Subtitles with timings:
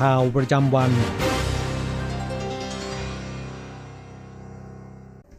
[0.00, 0.90] ข่าวประจำวัน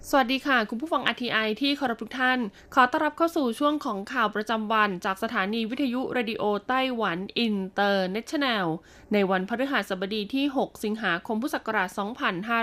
[0.09, 2.39] สวัสดีค่ะ คุณผู้ฟัง RTI ที่เคารพทุกท่าน
[2.75, 8.67] ขอต้อนรับเข้าสู่ช่วงของข่าวประจำวัน จากสถานีวิทยุเรดิโอไต้หวันอินเตอร์เนชั่นแนล
[9.14, 11.89] ในวันพฤหัสบดีที่ 6 สิงหาคมพุทธศักราช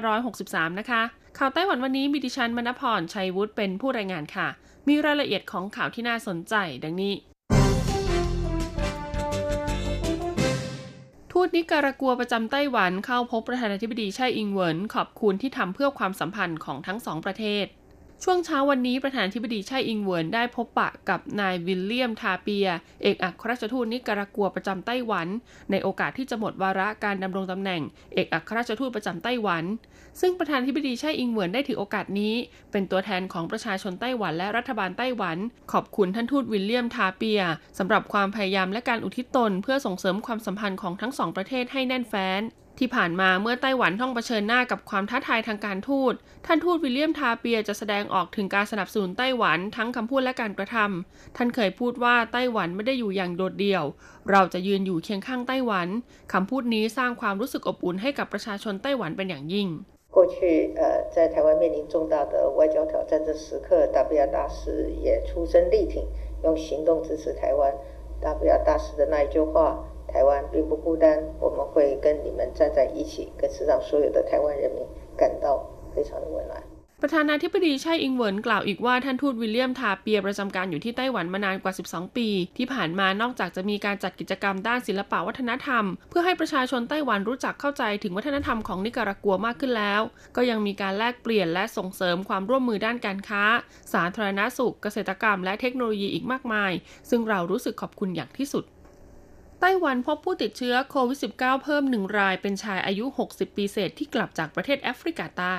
[0.02, 1.02] 2563 นะคะ
[1.38, 4.48] ข่าวไต้หวันวันนี้มีดิฉันมณพรชัยวุฒิเป็นผู้รายงานค่ะ
[4.88, 7.14] มีรายละเอียดของข่าวที่น่าสนใจดังนี้
[11.36, 17.66] ทูตนิการากัวประจำไต้หวันเข้าพบประธานาธิบดีไช่อิงเหวินขอบคุณที่ทำเพื่อความสัมพันธ์ของทั้งสองประเทศ
[18.22, 22.68] ช่วงเช้าวันนี้ประธานธิบดีไช่อิงเวินได้พบปะกับนายวิลเลียมทาเปีย
[23.02, 25.28] เอกอัครราชทูตนิการากัวประจำไต้หวัน
[25.70, 27.82] ในโอกาสที่จะหมดวาระการดำรงตำแหน่ง
[28.14, 29.64] เอกอัครราชทูตประจำไต้หวัน
[30.20, 32.34] ซึ่งประธานธิบดีไช่อิงเหวินได้ถือโอกาสนี้
[32.72, 35.36] เป็นตัวแทนของประชาชนไต้หวันและรัฐบาลไต้หวัน
[35.72, 37.42] ขอบคุณท่านทูตวิลเลียมทาเปีย
[37.78, 42.42] สำหรับความพยายามและการอุทิศตน เพื่อส่งเสริมความสัมพันธ์ของทั้งสองประเทศให้แน่นแฟ้น
[42.81, 46.13] ที่ผ่านมาเมื่อไต้หวันต้องเผชิญหน้ากับความท้าทายทางการทูต
[46.45, 53.83] ท่านทูตวิลเลียมทาเปียจะแสดงออกถึงการสนับสนุนไต้หวันทั้งคำพูดและการกระทำท่านเคยพูดว่าไต้หวันไม่ได้อยู่อย่างโดดเดี่ยว
[54.31, 55.87] เราจะยืนอยู่เคียงข้างไต้หวัน
[56.33, 59.69] คำพูดนี้สร้างความรู้สึกอบอุ่นให้กับประชาชนไต้หวันเป็นอย่างยิ่ง
[60.15, 60.37] 过去
[60.79, 60.83] 呃，
[61.15, 66.03] 在台湾面临重大的外交挑战的时刻，WR 大使也出声力挺，
[66.43, 67.71] 用行动支持台湾。
[68.21, 69.77] WR 大使的那一句话：“
[70.11, 71.05] 台湾并不孤单，
[71.39, 74.79] 我们会跟你们站在一起，更是让所有的台湾人民
[75.15, 75.45] 感到
[75.93, 76.53] 非常的温暖。”
[77.03, 82.27] ประธานาธิบดีไช่อิงเหวินกล่าวอีกว่าท่านทูตวิลเลียมทาเปียประจำการอยู่ที่ไต้หวันมานานกว่า 12 ปี
[82.57, 90.01] ที่ผ่านมานอกจากจะมีการจัดกิจกรรมด้านศิลปวัฒนธรรม เพื่อให้ประชาชนไต้หวันรู้จักเข้าใจถึงวัฒนธรรมของนิการากัวมากขึ้นแล้ว
[90.35, 93.43] ก็ยังมีการแลกเปลี่ยนและส่งเสริมความร่วมมือด้านการค้า
[93.93, 96.71] สาธารณสุข เกษตรกรรม และเทคโนโลยีอีกมากมาย
[97.09, 98.65] ซึ่งเรารู้สึกขอบคุณอย่างที่สุด
[99.66, 105.56] ไต้หวันพบผู้ติดเชื้อโควิด -19 เพิ่มหนึ่งรายเป็นชายอายุ 60 ปีเศษที่กลับจากประเทศแอฟริกาใต้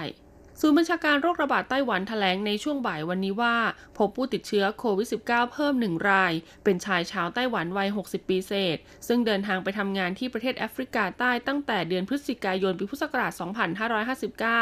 [0.61, 3.55] ศูนย์บัญชาการโรคระบาดไต้หวันแถลงในช่วงบ่ายวันนี้ว่า
[3.97, 6.33] พบผู้ติดเชื้อโควิด -19 เพิ่มหนึ่งราย
[6.63, 8.77] เป็นชายชาวไต้หวันวัย 60 ปีเศษ
[9.07, 13.31] ซึ่งเดินทางไปทำงานที่ประเทศแอฟริกาใต้ตั้งแต่เดือนพฤศจิกายนปีพุทธศักราช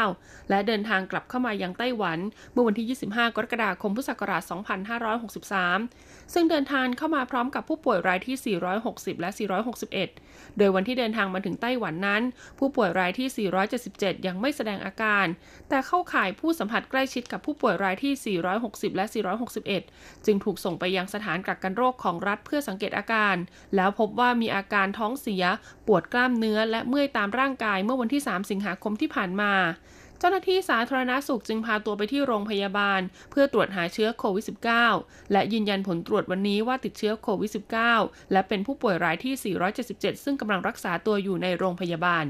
[0.00, 2.18] 2559 และเดินทางกลับเข้ามายังไต้หวัน
[2.52, 4.42] เมื่อวันที่ 25 กรกฎาคมพุทธศักราช
[5.32, 9.30] 2563 ซึ่งเดินทางเข้ามาพร้อมกับผู้ป่วยรายที่ 460 และ
[9.94, 12.22] 461 โดยวันที่เดินทางมาถึงไต้หวันนั้น
[12.58, 13.48] ผู้ป่วยรายที่
[13.82, 15.26] 477 ยังไม่แสดงอาการ
[15.68, 19.04] แต่เข้าข่ายผู้สัมผัสใกล้ชิดกับผู้ป่วยรายที่ 460 และ
[19.64, 23.36] 461 จึงถูกส่งไปยังสถานกักกันโรคของรัฐเพื่อสังเกตอาการ
[23.76, 25.44] แล้วพบว่ามีอาการท้องเสีย
[25.86, 29.52] ปวดกล้ามเนื้อและเมื่อยตามร่างกายเมื่อวันที่ 3 สิงหาคมที่ผ่านมา
[30.18, 34.44] เจ้าหน้าที่สาธารณาสุขจึงพาตัวไปที่โรงพยาบาล เพื่อตรวจหาเชื้อโควิด
[34.88, 37.50] -19 และยืนยันผลตรวจวันนี้ว่าติดเชื้อโควิด
[37.90, 42.24] -19 และเป็นผู้ป่วยรายที่ 477 ซึ่งกำลังรักษาตัวอยู่ในโรงพยาบาล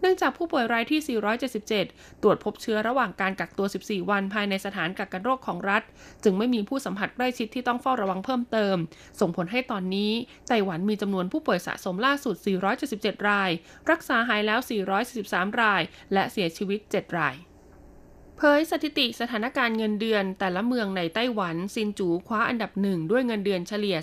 [0.00, 1.18] เนื่องจากผู้ป่วยรายที่
[1.66, 5.82] 477 ตรวจพบเชื้อระหว่างการกักตัว 14 วันภายในสถานกักกันโรคของรัฐ
[6.24, 8.76] จึงไม่มีผู้สัมผัสใกล้ชิดที่ต้องเฝ้าระวังเพิ่มเติม
[9.20, 10.12] ส่งผลให้ตอนนี้
[10.48, 12.34] ไต้หวันมีจำนวนผู้ป่วยสะสมล่าสุด
[12.82, 13.50] 477 ราย
[13.90, 14.60] รักษาหายแล้ว
[15.10, 15.82] 443 ราย
[16.12, 17.36] และเสียชีวิต 7 ราย
[18.38, 23.96] เผยสถิติสถานการณ์เงินเดือนแต่ละเมืองในไต้หวัน ซินจูคว้าอันดับหนึ่งด้วยเงินเดือนเฉลี่ย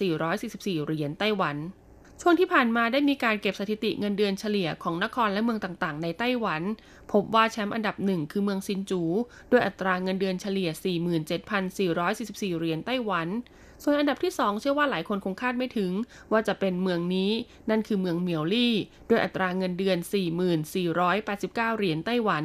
[0.00, 1.56] 47,444 เหรียญไต้หวัน
[2.22, 6.62] ช่วงที่ผ่านมาได้มีการเก็บสถิติเงินเดือนเฉลี่ยของนครและเมืองต่างๆ ในไต้หวัน
[7.12, 9.02] พบว่าแชมป์อันดับหนึ่งคือเมืองซินจู
[9.50, 10.70] ด้วยอัตราเงินเดือนเฉลี่ย
[11.74, 13.28] 47,444 เหรียญไต้หวัน
[13.82, 15.90] ส่วนอันดับที่ 2 เชื่อว่าหลายคนคงคาดไม่ถึง
[16.32, 17.30] ว่าจะเป็นเมืองนี้
[17.70, 18.74] นั่นคือเมืองเหมียวลี่
[19.10, 19.98] ด้วยอัตราเงินเดือน
[21.18, 22.44] 4489 เหรียญไต้หวัน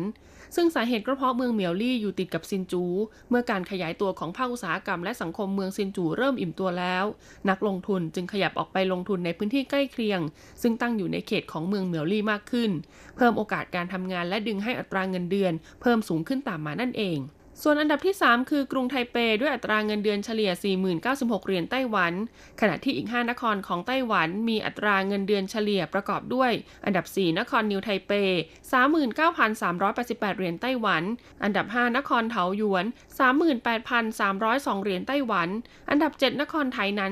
[0.56, 2.84] ซึ่งสาเหตุก็เพราะเมืองเหมียวลี่อยู่ติดกับซินจู
[3.30, 7.06] เมื่อการขยายตัวของภาคอุตสาหกรรมและสังคมเมืองซินจูเริ่มอิ่มตัวแล้ว
[7.50, 10.22] นักลงทุนจึงขยับออกไปลงทุนในพื้นที่ใกล้เคียง
[10.62, 12.72] ซึ่งตั้งอยู่ในเขตของเมืองเหมียวลี่มากขึ้น
[13.16, 17.20] เพิ่มโอกาสการทำงานและดึงให้อัตราเงินเดือน เพิ่มสูงขึ้นตามมานั่นเอง
[17.64, 20.52] ส่วนอันดับที่ 3 คือกรุงไทเปด้วยอัตราเงินเดือนเฉลี่ย
[21.00, 22.14] 40,096 เหรียญไต้หวัน
[22.62, 26.52] ขณะที่อีก 5 นครของไต้หวันมีอัตราเงินเดือนเฉลี่ยประกอบด้วย
[26.86, 28.12] อันดับ 4 นครนิวไทเป
[28.84, 31.04] 39,388 เหรียญไต้หวัน
[31.44, 32.86] อันดับ 5 นครเถาหยวน
[33.84, 35.50] 38,302 เหรียญไต้หวัน
[35.90, 37.12] อันดับ 7 นครไถหนัน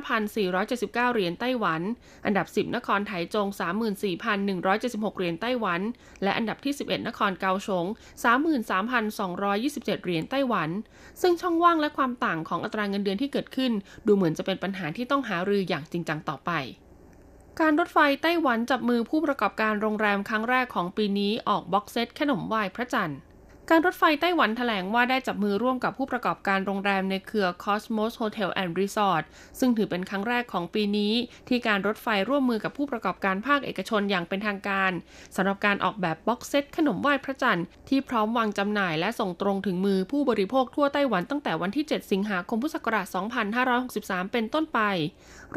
[0.00, 1.80] 35,479 เหรียญไต้หวัน
[2.26, 3.46] อันดับ 10 นครไถจง
[4.32, 5.80] 34,176 เหรียญไต้หวัน
[6.22, 10.70] และอันดับที่ 11 นครเกาสง 33,200 27 เหรียญไต้หวัน
[11.20, 13.72] ซึ่งช่องว่างและความต่างของอัตราเงินเดือนที่เกิดขึ้น
[14.06, 16.50] ดูเหมือนจะเป็นปัญหาที่ต้องหารืออย่างจริงจังต่อไป
[17.60, 23.18] การรถไฟไต้หวันจับมือผู้ประกอบการโรงแรมครั้งแรกของปีนี้ออก box set ขนมไหว้พระจันทร์
[23.72, 29.24] การรถไฟไต้หวันแถลงว่าได้จับมือร่วมกับผู้ประกอบการโรงแรมในเครือ Cosmos Hotel and Resort
[29.58, 31.12] ซึ่งถือเป็นครั้งแรกของปีนี้
[31.48, 34.92] ที่การรถไฟร่วมมือกับผู้ประกอบการภาคเอกชนอย่างเป็นทางการ
[35.36, 43.06] สำหรับการออกแบบ box set ขนมไหว้พระจันทร์ที่พร้อมวางจำหน่ายและส่งตรงถึงมือผู้บริโภคทั่วไต้หวันตั้งแต่วันที่ 7 สิงหาคมพุทธศักราช
[43.70, 44.80] 2563 เป็นต้นไป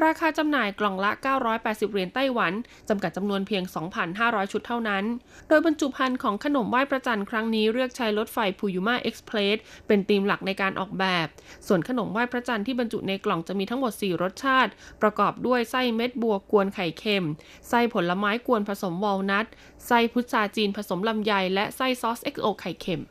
[0.04, 1.12] ราคาจำหน่ายกล่องละ
[1.51, 2.54] 980 เหรียญไต้หวัน
[2.89, 3.63] จำกัดจำนวนเพียง
[4.07, 5.04] 2,500 ชุดเท่านั้น
[5.48, 9.57] โดยบรรจุภัณฑ์ของขนมไหว้พระจันทร์ครั้งนี้เลือกใช้รถไฟ Puyuma Express
[9.88, 11.27] เป็นธีมหลักในการออกแบบ
[11.67, 14.71] ส่วนขนมไหว้พระจันทร์ที่บรรจุในกล่องจะมีทั้งหมด 4 รสชาติ
[15.01, 17.25] ประกอบด้วยไส้เม็ดบัวกวนไข่เค็ม
[17.69, 19.45] ไส้ผลไม้กวนผสมวอลนัท
[19.88, 23.03] ไส้พุทราจีนผสมลำไย และไส้ซอส XO ไข่เค็ม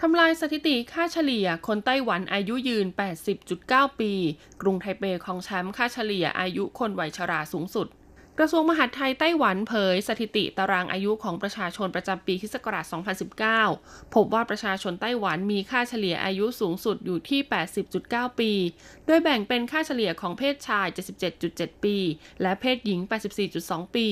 [0.00, 2.86] ทำลายสถิติค่าเฉลี่ย คนไต้หวันอายุยืน
[3.42, 4.12] 80.9 ปี
[4.62, 7.88] กรุงไทเปของแชมป์ค่าเฉลี่ยอายุคนวัยชราสูงสุด
[8.38, 12.56] กระทรวงมหาดไทยไต้หวันเผยสถิติตารางอายุของประชาชนประจำปีคศ
[13.34, 17.40] 2019 พบว่าประชาชนไต้หวันมีค่าเฉลี่ยอายุสูงสุดอยู่ที่
[17.90, 18.52] 80.9 ปี
[19.06, 20.86] โดยแบ่งเป็นค่าเฉลี่ยของเพศชาย
[21.36, 21.96] 77.7 ปี
[22.42, 23.00] และเพศหญิง
[23.48, 24.08] 84.2 ปี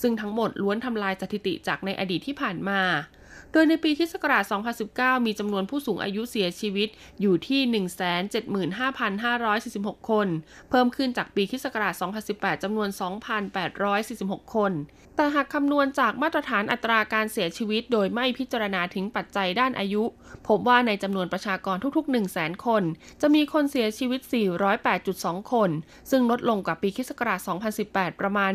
[0.00, 2.82] ซึ่งทั้งหมดล้วนทำลายสถิติจากในอดีตที่ผ่านมา
[3.56, 4.44] โดยในปีที่ศักราช
[4.84, 6.88] 2019 มีจำนวนผู้สูงอายุเสียชีวิต
[7.20, 7.60] อยู่ที่
[10.00, 10.28] 175,546 คน
[10.70, 11.94] เพิ่มขึ้นจากปีที่ศักราช
[12.28, 12.88] 2018 จำนวน
[13.72, 14.72] 2,846 คน
[15.16, 20.04] แต่หากคำนวณจากมาตรฐานอัตราการเสียชีวิต โดยไม่พิจารณาถึงปัจจัยด้านอายุ
[20.48, 22.82] พบว่าในจำนวนประชากรทุก ๆ 1 0 0 0 0แสนคน
[23.20, 24.20] จะมีคนเสียชีวิต
[24.86, 25.70] 408.2 คน
[26.10, 27.10] ซึ่งลดลงกว่าปีคศ
[27.66, 28.52] 2018 ประมาณ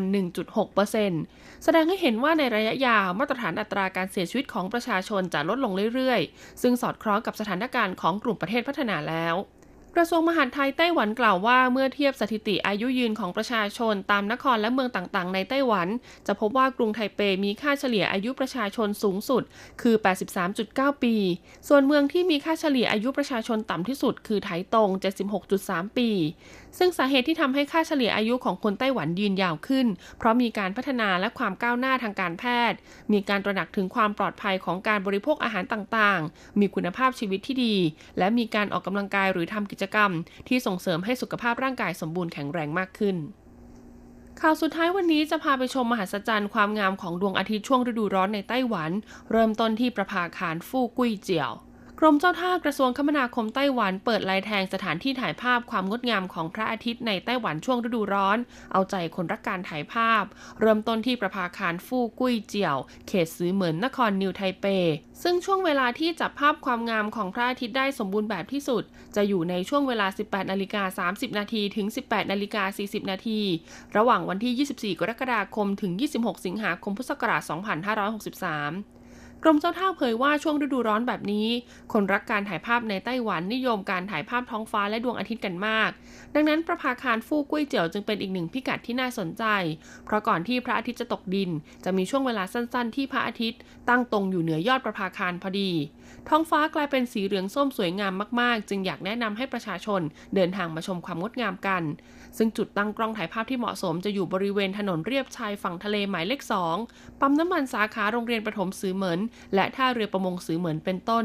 [0.80, 9.36] 1.6%แสดงให้เห็นว่าในระยะยาวมาตรฐานอัตราการเสียชีวิตของประชาชนจะลดลงเรื่อยๆ ซึ่งสอดคล้องกับสถานการณ์ของกลุ่มประเทศพัฒนาแล้ว
[9.96, 15.88] กระทรวงมหาดไทยไต้หวันกล่าวว่าเมื่อเทียบสถิติอายุยืนของประชาชนตามนครและเมืองต่างๆ ในไต้หวัน
[16.26, 19.42] จะพบว่ากรุงไทเปมีค่าเฉลี่ยอายุประชาชนสูงสุด
[19.82, 19.94] คือ
[20.48, 21.14] 83.9 ปี
[21.68, 24.88] ส่วนเมืองที่มีค่าเฉลี่ยอายุประชาชนต่ำที่สุด คือไถตง
[25.42, 26.10] 76.3 ปี
[26.78, 29.86] ซึ่งสาเหตุที่ทำให้ค่าเฉลี่ยอายุของคนไต้หวันยืนยาวขึ้น
[30.18, 32.78] เพราะมีการพัฒนาและความก้าวหน้าทางการแพทย์
[33.12, 37.76] มีการตระหนักถึงความปลอดภัยของการบริโภคอาหารต่างๆ มีคุณภาพชีวิตที่ดี
[38.18, 40.10] และมีการออกกำลังกายหรือทำกิจจกรรม
[40.48, 43.16] ที่ส่งเสริมให้สุขภาพร่างกายสมบูรณ์แข็งแรงมากขึ้น
[44.40, 48.90] ข่าวสุดท้ายวันนี้จะพาไปชมมหัศจรรย์ความงามของดวงอาทิตย์ช่วงฤดูร้อนในไต้หวัน
[49.30, 51.52] เริ่มต้นที่ประภาคารฟู่กุ้ยเจียว
[52.02, 58.38] กรมเจ้าท่ากระทรวงคมนาคมไต้หวันเปิดลายแทงสถานที่ถ่ายภาพความงดงามของพระอาทิตย์ในไต้หวันช่วงฤดูร้อน
[58.72, 60.24] เอาใจคนรักการถ่ายภาพ
[60.60, 62.76] เริ่มต้นที่ประภาคารฟู่กุ้ยเจียว
[63.08, 64.64] เขตซื้อเหมือนนครนิวไทเป
[65.22, 68.82] ซึ่งช่วงเวลาที่จับภาพความงามของพระอาทิตย์ได้สมบูรณ์แบบที่สุด
[69.16, 73.40] จะอยู่ในช่วงเวลา 18นาฬิกา30 นาทีถึง 18นาฬิกา40 นาที
[73.96, 78.99] ระหว่างวันที่ 24 กรกฎาคมถึง 26 สิงหาคมพุทธศักราช2563
[79.42, 81.48] กรมเจ้าท่าเผยว่าช่วงฤดูร้อนแบบนี้
[81.92, 85.90] คนรักการถ่ายภาพในไต้หวันนิยมการถ่ายภาพท้องฟ้าและดวงอาทิตย์กันมาก
[86.34, 89.44] ดังนั้นประภาคารฟู่กุ้ยเจียวจึงเป็นอีกหนึ่งพิกัดที่น่าสนใจ
[90.04, 91.50] เพราะก่อนที่พระอาทิตย์จะตกดิน
[91.84, 95.70] จะมีช่วงเวลาสั้นๆ ที่พระอาทิตย์ตั้งตรงอยู่เหนือยอดประภาคารพอดี
[96.28, 100.00] ท้องฟ้ากลายเป็นสีเหลืองส้มสวยงามมาก ๆ จึงอยากแนะนำให้ประชาชน
[100.34, 101.82] เดินทางมาชมความงดงามกัน
[102.36, 106.76] ซึ่งจุดตั้งกล้องถ่ายภาพที่เหมาะสมจะอยู่บริเวณถนนเรียบชายฝั่งทะเลหมายเลขสอง
[107.20, 109.20] ปั๊มน้ำมันสาขาโรงเรียนประถมสือเหมิน
[109.54, 111.24] และท่าเรือประมงสือเหมินเป็นต้น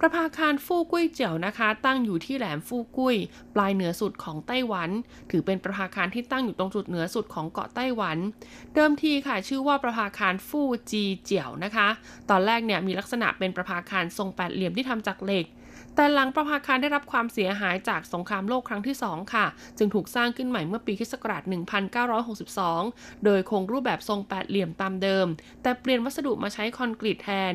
[0.00, 3.16] ประภาคารฟู่กุ้ยเจียวนะคะ ตั้งอยู่ที่แหลมฟู่กุ้ย
[3.54, 4.90] ปลายเหนือสุดของไต้หวัน
[5.30, 8.16] ถือเป็นประภาคารที่ตั้งอยู่ตรงจุดเหนือสุดของเกาะไต้หวัน
[8.74, 11.88] เดิมทีค่ะชื่อว่าประภาคารฟู่จีเจียวนะคะ
[12.30, 15.46] ตอนแรกเนี่ยมีลักษณะเป็นประภาคารทรงแปดเหลี่ยมที่ทำจากเหล็ก
[15.94, 19.46] แต่หลังประภาคารได้รับความเสียหายจากสงครามโลกครั้งที่ 2 ค่ะ
[19.78, 21.14] จึงถูกสร้างขึ้นใหม่เมื่อปีคศ
[22.38, 25.26] 1962 โดยคงรูปแบบทรงแปดเหลี่ยมตามเดิม
[25.62, 27.54] แต่เปลี่ยนวัสดุมาใช้คอนกรีตแทน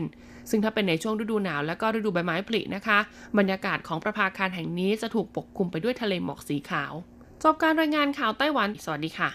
[0.49, 2.99] ซึ่งถ้าเป็นในช่วงฤดูหนาวและก็ฤดูใบไม้ผลินะคะ
[3.37, 6.93] บรรยากาศของประภาคารแห่งนี้จะถูกปกคลุมไปด้วยทะเลหมอกสีขาว
[7.43, 9.29] จบการรายงานข่าวไต้หวัน สวัสดีค่ะ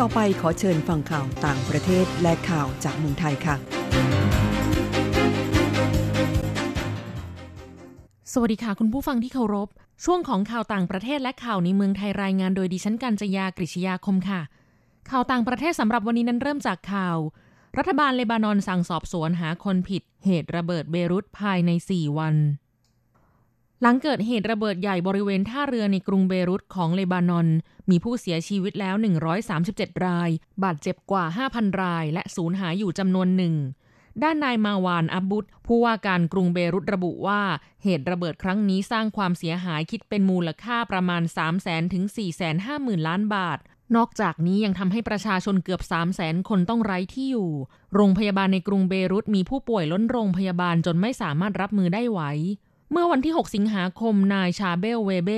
[0.00, 3.56] ต่อไปขอเชิญฟังข่าวต่างประเทศและข่าวจากเมืองไทยค่ะ
[8.32, 9.68] สวัสดีค่ะคุณผู้ฟังที่เคารพ
[10.04, 14.40] ช่วงของข่าวต่างประเทศและข่าวในเมืองไทยรายงานโดยดิฉันกัญจยากริชยาคมค่ะ
[15.10, 17.18] ข่าวต่างประเทศสำหรับวันนี้นั้นเริ่มจากข่าว
[17.78, 22.34] รัฐบาลเลบานอนสั่งสอบสวนหาคนผิด เหตุระเบิดเบรุตภายใน 4 วัน
[23.82, 27.48] หลังเกิดเหตุระเบิดใหญ่บริเวณท่าเรือในกรุงเบรุตของเลบานอน
[27.90, 28.94] มีผู้เสียชีวิตแล้ว
[29.50, 30.30] 137 ราย
[30.64, 33.54] บาดเจ็บกว่า 5,000 ราย และสูญหายอยู่จำนวนหนึ่ง
[34.22, 37.42] ด้านนายมาวานอับบุตผู้ว่าการกรุงเบรุตระบุว่า
[37.82, 43.58] เหตุระเบิดครั้งนี้สร้างความเสียหายคิดเป็นมูลค่าประมาณ 3 0 0 0 0 0 ถึง 4 5 0 0 0 0 ล้านบาท
[43.96, 47.50] นอกจากนี้ยังทำให้ประชาชนเกือบ 3 0 0แสนคนต้องไร้ที่อยู่
[47.94, 52.20] โรงพยาบาลในกรุงเบรุตมีผู้ป่วยล้นโรงพยาบาลจนไม่สามารถรับมือได้ไหว
[52.90, 55.30] เมื่อวันที่ 6 สิงหาคม นายชาเบลเวเบ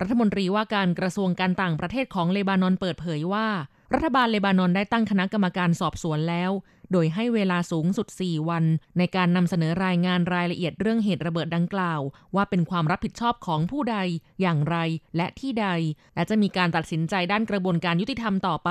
[0.00, 3.46] รัฐมนตรีว่าการกระทรวงการต่างประเทศของเลบานอนเปิดเผยว่า
[3.94, 6.50] รัฐบาลเลบานอนได้ตั้งคณะกรรมการสอบสวนแล้ว
[6.92, 8.64] โดยให้เวลาสูงสุด 4 วัน
[8.98, 12.00] ในการนำเสนอรายงานรายละเอียดเรื่องเหตุระเบิดดังกล่าว
[12.34, 13.96] ว่าเป็นความรับผิดชอบของผู้ใด
[14.40, 14.76] อย่างไร
[15.16, 15.68] และที่ใด
[16.14, 18.70] และจะมีการตัดสินใจด้านกระบวนการยุติธรรมต่อไป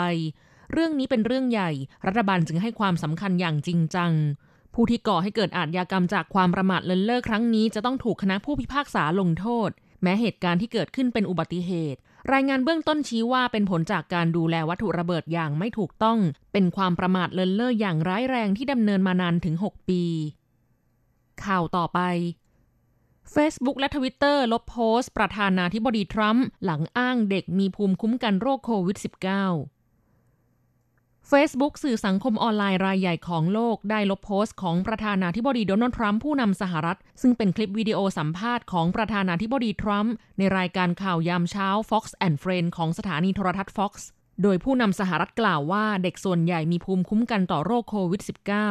[0.72, 1.72] เรื่องนี้เป็นเรื่องใหญ่
[2.08, 4.12] รัฐบาลจึงให้ความสำคัญอย่างจริงจัง
[4.74, 9.70] ผู้ที่ก่อให้เกิดอาชญากรรมจากความประมาทเลินเล่อครั้งนี้จะต้องถูกคณะผู้พิพากษาลงโทษ
[10.02, 12.00] แม้เหตุการณ์ที่เกิดขึ้นเป็นอุบัติเหตุ
[12.34, 16.20] รายงานเบื้องต้นชี้ว่าเป็นผลจากการดูแลวัตถุระเบิดอย่างไม่ถูกต้อง
[16.54, 20.04] เป็นความประมาทเลินเล่ออย่างร้ายแรงที่ดำเนินมานานถึง 6 ปี
[21.46, 22.00] ข่าวต่อไป
[23.34, 29.81] Facebook และ Twitter ลบโพสต์ ประธานาธิบดีทรัมป์หลังอ้างเด็กมีภูมิคุ้มกันโรคโควิด -19
[31.32, 43.94] Facebook สื่อสังคมออนไลน์รายใหญ่ของโลกได้ลบโพสต์ของประธานาธิบดีโดนัลด์ทรัมป์ผู้นำสหรัฐ ซึ่งเป็นคลิปวิดีโอสัมภาษณ์ของประธานาธิบดีทรัมป์ในรายการข่าวยามเช้า Fox and Friends ของสถานีโทรทัศน์ Fox
[44.44, 48.22] โดยผู้นำสหรัฐกล่าวว่าเด็กส่วนใหญ่มีภูมิคุ้มกันต่อโรคโควิด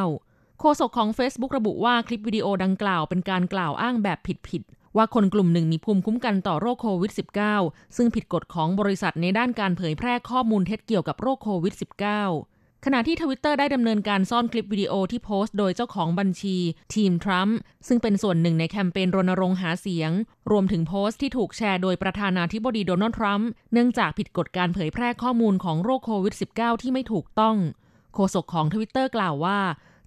[0.07, 7.13] -19 โฆษกของ Facebook ระบุว่าคลิปวิดีโอดังกล่าวเป็นการกล่าวอ้างแบบผิดๆว่าคนกลุ่มหนึ่งมีภูมิคุ้มกันต่อโรคโควิด
[7.55, 12.50] -19 ซึ่งผิดกฎของบริษัทในด้านการเผยแพร่ข้อมูลเท็จเกี่ยวกับโรคโควิด -19
[12.85, 16.57] ขณะที่ทวิตเตอร์ได้ดำเนินการซ่อนคลิปวิดีโอที่โพสต์โดยเจ้าของบัญชี
[16.95, 17.57] ทีมทรัมป์
[17.89, 20.11] ซึ่งเป็นส่วนหนึ่งในแคมเปญรณรงค์หาเสียง
[20.51, 27.57] รวมถึงโพสต์ที่ถูกแชร์โดยประธานาธิบดีโดนัลด์ทรัมป์เนื่องจากผิดกฎการเผยแพร่ข้อมูลของโรคโควิด -19 ที่ไม่ถูกต้อง
[28.15, 29.59] โฆษกของทวิตเตอร์กล่าวว่า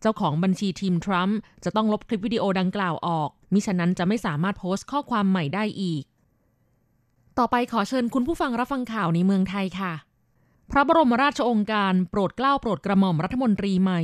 [0.01, 6.03] เจ้าของบัญชีทีมทรัมป์จะต้องลบคลิปวิดีโอดังกล่าวออก มิฉะนั้นจะไม่สามารถโพสต์ข้อความใหม่ได้อีก
[7.37, 9.93] ต่อไปขอเชิญคุณผู้ฟังรับฟังข่าวในเมืองไทยค่ะ
[10.71, 14.01] พระบรมราชองค์การโปรดเกล้าโปรดกระหม่อมรัฐมนตรีใหม่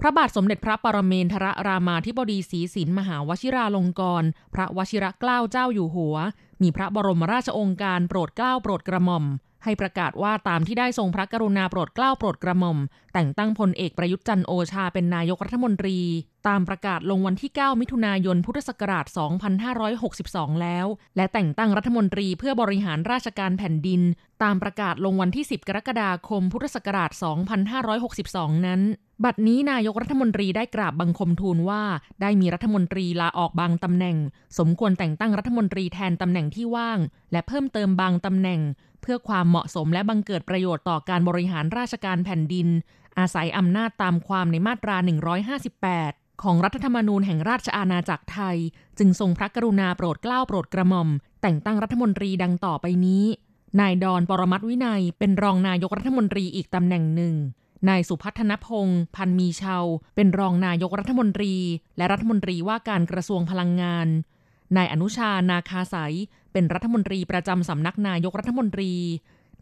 [0.00, 6.16] พระบาทสมเด็จพระปรเมนทรรามาธิบดีศรีสินมหาวชิราลงกรณพระวชิระเกล้าเจ้าอยู่หัว
[6.62, 9.24] มีพระบรมราชองค์การโปรดเกล้าโปรดกระหม่อม
[9.64, 12.78] ให้ประกาศว่าตามที่ได้ทรงพระกรุณาโปรดเกล้าโปรดกระหม่อม
[13.14, 15.98] แต่งตั้งพลเอกประยุทธ์จันโอชาเป็นนายกรัฐมนตรี
[16.48, 19.06] ตามประกาศลงวันที่ 9 มิถุนายนพุทธศักราช
[19.84, 20.86] 2562 แล้ว
[21.16, 24.02] และแต่งตั้งรัฐมนตรีเพื่อบริหารราชการแผ่นดิน
[24.42, 27.10] ตามประกาศลงวันที่ 10 กรกฎาคม พุทธศักราช
[27.88, 28.80] 2562 นั้น
[29.24, 31.82] บัดนี้นายกรัฐมนตรีได้กราบบังคมทูลว่า
[32.20, 34.16] ได้มีรัฐมนตรีลาออกบางตำแหน่ง
[34.58, 36.98] สมควรแต่งตั้งรัฐมนตรีแทนตำแหน่งที่ว่าง
[37.32, 38.60] และเพิ่มเติมบางตำแหน่ง
[39.02, 42.68] เพื่อความเหมาะสมและบังเกิดประโยชน์ต่อการบริหารราชการแผ่นดิน
[43.18, 44.96] อาศัยอำนาจตามความในมาตรา
[45.68, 48.56] 158 ของรัฐธรรมนูญแห่งราชอาณาจักรไทย
[48.98, 51.08] จึงทรงพระกรุณาโปรดเกล้าโปรดกระหม่อม
[51.42, 53.24] แต่งตั้งรัฐมนตรีดังต่อไปนี้
[53.80, 57.34] นายดอนปรมัตวินัยเป็นรองนายกรัฐมนตรีอีกตำแหน่งหนึ่ง
[57.88, 59.76] นายสุพัฒนพงศ์พันมีเชา
[60.16, 61.54] เป็นรองนายกรัฐมนตรี
[61.96, 64.08] และรัฐมนตรีว่าการกระทรวงพลังงาน
[64.76, 66.14] นายอนุชานาคาสาย
[66.52, 68.92] เป็นรัฐมนตรีประจำสำนักนายกรัฐมนตรี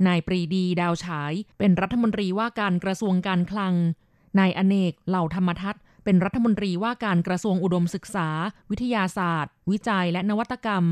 [0.06, 3.74] นายปรีดีดาวฉาย เป็นรัฐมนตรีว่าการกระทรวงการคลัง
[4.38, 8.28] นายอเนกเหล่าธรรมทัศน์เป็นรัฐมนตรีว่าการกระทรวงอุดมศึกษา
[8.70, 10.84] วิทยาศาสตร์ วิจัยและนวัตกรรม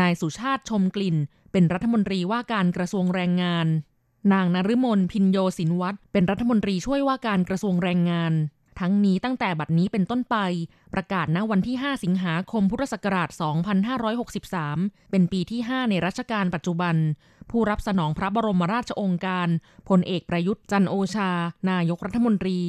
[0.00, 1.16] นายสุชาติชมกลิ่น
[1.52, 3.66] เป็นรัฐมนตรีว่าการกระทรวงแรงงาน
[4.32, 8.32] นางนฤมลพินโยสินวัตรเป็นรัฐมนตรีช่วยว่าการกระทรวงแรงงาน
[8.80, 10.36] ทั้งนี้ตั้งแต่บัดนี้เป็นต้นไป
[10.94, 13.28] ประกาศณวันที่ 5 สิงหาคมพุทธศักราช
[14.20, 16.96] 2563 เป็นปีที่ 5 ในรัชกาลปัจจุบัน
[17.50, 19.48] ผู้รับสนองพระบรมราชองค์การ
[19.88, 21.30] พลเอกประยุทธ์จันโอชา
[21.70, 22.60] นายกรัฐมนตรี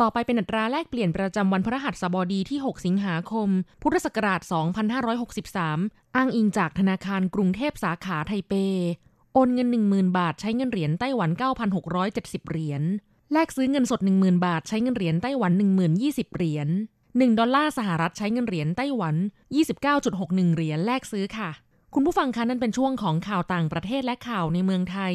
[0.00, 3.48] ต่อไปเป็นอัตราแลกเปลี่ยนประจำวันพฤหัสบดีที่ 6 สิงหาคม
[3.82, 4.40] พุทธศักราช
[5.28, 8.54] 2563 อ้างอิงจากธนาคารกรุงเทพสาขาไทเป
[9.34, 11.30] โอนเงิน 10,000 บาทใช้เงินเหรียญไต้หวัน
[11.90, 12.82] 9,670 เหรียญ
[13.32, 15.52] แลกซื้อเงินสด 10,000 บาท ใช้เงินเหรียญไต้หวัน
[15.94, 16.68] 10,020 เหรียญ
[17.02, 19.16] 1 ดอลลาร์สหรัฐใช้เงินเหรียญไต้หวัน
[19.84, 21.50] 29.61 เหรียญแลกซื้อค่ะ
[21.94, 25.12] คุณผู้ฟังคะนั่นเป็นช่วงของข่าวต่างประเทศและข่าวในเมืองไทย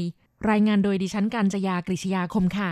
[0.49, 2.71] รายงานโดยดิฉันกัญจยากริชยาคมค่ะ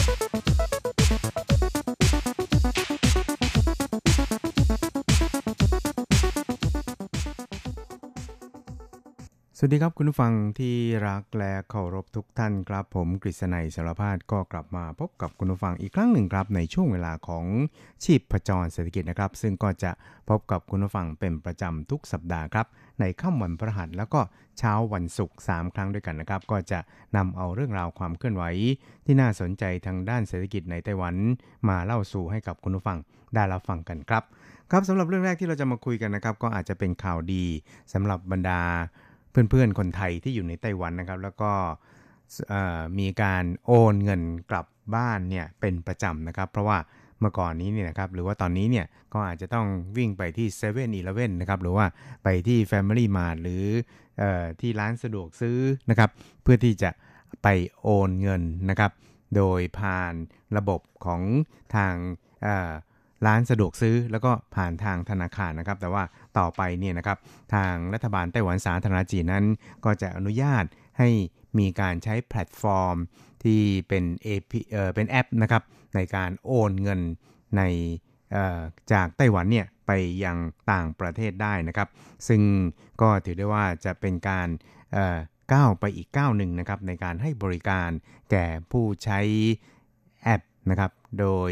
[9.63, 10.75] สวัสดีครับคุณผู้ฟังที่
[11.07, 17.45] รักและเคารพทุกท่านครับ ผมกฤษณัยสารพาดก็กลับมาพบกับคุณผู้ฟังอีกครั้งหนึ่งครับ ในช่วงเวลาของ
[18.03, 19.91] ชีพประจรเศรษฐกิจนะครับ ซึ่งก็จะ
[20.29, 22.67] พบกับคุณผู้ฟังเป็นประจำทุกสัปดาห์ครับ
[22.99, 24.21] ในค่ำวันพฤหัสแล้วก็
[24.57, 26.79] เช้าวันศุกร์3ครั้งด้วยกันนะครับ ก็จะ
[27.17, 28.43] นำเอาเรื่องราวความเคลื่อนไหว
[29.05, 31.15] ที่น่าสนใจทางด้านเศรษฐกิจในไต้หวัน
[31.69, 32.97] มาเล่าสู่ให้กับคุณผู้ฟัง
[33.35, 34.23] ได้รับฟังกันครับ
[34.71, 37.45] ครับสำหรับเรื่องแรกที่เราจะมาคุยกันนะครับ ก็อาจจะเป็นข่าวดี
[37.93, 38.61] สำหรับบรรดา
[39.31, 41.51] เพื่อนๆ คนไทยที่อยู่ในไต้หวันนะครับ แล้วก็
[42.99, 46.77] มีการโอนเงินกลับบ้านเนี่ยเป็นประจำนะครับ เพราะว่า
[47.19, 50.87] เมื่อก่อนนี้เนี่ยนะครับหรือว่าตอนนี้เนี่ยก็อาจจะต้องวิ่งไปที่7 e เ e ่ e
[51.27, 51.85] อนะครับหรือว่า
[52.23, 53.63] ไปที่ Family Mart หรือ
[54.21, 54.23] อ
[54.61, 56.09] ที่ร้านสะดวกซื้อนะครับ
[56.43, 56.89] เพื่อที่จะ
[57.43, 57.47] ไป
[57.81, 58.91] โอนเงินนะครับ
[59.35, 60.13] โดยผ่าน
[60.57, 61.21] ระบบของ
[61.75, 61.95] ทาง
[63.25, 66.03] ร้านสะดวกซื้อแล้วก็ผ่านทางธนาคารนะครับ แต่ว่า
[66.37, 67.17] ต่อไปเนี่ยนะครับ
[67.53, 69.45] ทางรัฐบาลไต้หวันสาธารณจีนนั้น
[69.85, 70.65] ก็จะอนุญาต
[70.99, 71.09] ให้
[71.59, 72.97] มีการใช้แพลตฟอร์ม
[73.43, 75.63] ที่เป็น AP เอ่อเป็นแอปนะครับ
[75.95, 76.99] ในการโอนเงิน
[77.57, 77.61] ใน
[78.93, 79.91] จากไต้หวันเนี่ยไป
[80.23, 80.37] ยัง
[80.71, 81.89] ต่างประเทศได้นะครับ
[82.27, 82.41] ซึ่ง
[83.01, 84.47] ก็ถือได้ว่าจะเป็นการ
[85.53, 87.89] ก้าวไปอีกก้าวหนึ่งนะครับในการให้บริการ
[88.31, 89.19] แก่ผู้ใช้
[90.23, 91.51] แอปนะครับ โดย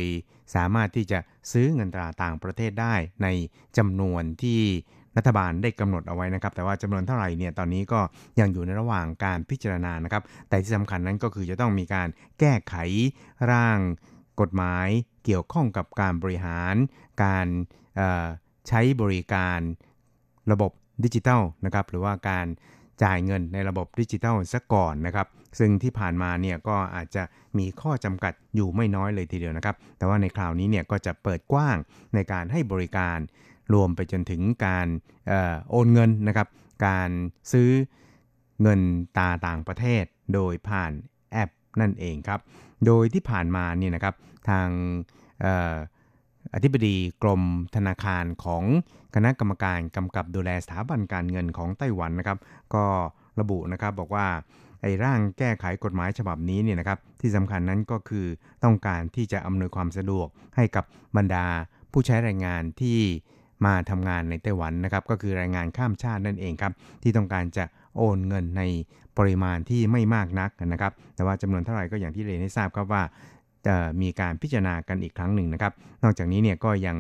[0.56, 1.20] สามารถที่จะ
[1.52, 3.28] ซื้อเงินตราต่างประเทศได้ใน
[3.78, 4.62] จำนวนที่
[5.18, 8.00] รัฐบาลได้กำหนดเอาไว้นะครับ แต่ว่าจำนวนเท่าไหร่เนี่ยตอนนี้ก็
[8.40, 12.08] ยังอยู่ในระหว่างการพิจารณานะครับ แต่ที่สำคัญนั้นก็คือจะต้องมีการ
[12.40, 12.76] แก้ไข
[13.52, 13.80] ร่าง
[14.42, 14.88] กฎหมาย
[15.26, 16.76] เกี่ยวข้องกับการบริหาร
[17.24, 17.48] การ
[18.68, 19.60] ใช้บริการ
[20.52, 20.72] ระบบ
[21.04, 22.46] ดิจิทัลนะครับ หรือว่าการ
[23.04, 25.28] จ่ายเงินในระบบดิจิทัลซะก่อนนะครับ
[25.60, 27.24] ซึ่งที่ผ่านมาเนี่ยก็อาจจะ
[27.58, 31.78] มีข้อจำกัดอยู่ไม่น้อยเลยทีเดียวนะครับ แต่ว่าในคราวนี้เนี่ยก็จะเปิดกว้าง
[32.14, 33.18] ในการให้บริการ
[33.74, 34.88] รวมไปจนถึงการ
[35.70, 36.48] โอนเงินนะครับ
[36.88, 37.10] การ
[37.52, 37.70] ซื้อ
[38.62, 38.82] เงิน
[39.18, 40.92] ตาต่างประเทศโดยผ่าน
[41.32, 41.50] แอป
[41.82, 42.40] นั่นเองครับ
[42.86, 44.16] โดยที่ผ่านมาเนี่ยนะครับ
[44.50, 44.68] ทาง
[46.54, 47.42] อธิบดีกรม
[47.76, 48.64] ธนาคารของ
[49.16, 52.38] คณะกรรมการกำกับดูแลสถาบันการเงินของไต้หวันนะครับ
[52.74, 52.86] ก็
[53.40, 54.28] ระบุนะครับบอกว่า
[54.82, 58.26] ไอ้ร่างแก้ไขกฎหมายฉบับนี้เนี่ยนะครับที่สำคัญนั้นก็คือ
[58.64, 60.86] ต้องการที่จะอำนวยความสะดวกให้กับ
[61.18, 61.46] บรรดา
[61.92, 63.00] ผู้ใช้แรงงานที่
[63.66, 67.66] มาทำงานในไต้หวันนะครับก็คือแรงงานข้ามชาตินั่นเองครับที่ต้องการจะ
[67.98, 68.64] โอนเงินใน
[69.18, 73.04] ปริมาณที่ไม่มากนักนะครับ แต่ว่าจำนวนเท่าไหร่ก็อย่างที่เรนให้ทราบครับว่า
[73.68, 76.98] จะมีการพิจารณากันอีกครั้งหนึ่งนะครับ นอกจากนี้เนี่ยก็ยัง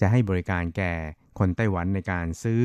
[0.00, 0.92] จะให้บริการแก่
[1.38, 2.62] คนไต้หวันในการซื้อ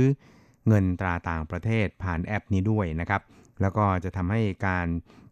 [0.67, 3.21] เงินตราต่างประเทศผ่านแอปนี้ด้วยนะครับ
[3.60, 4.86] แล้วก็จะทำให้การ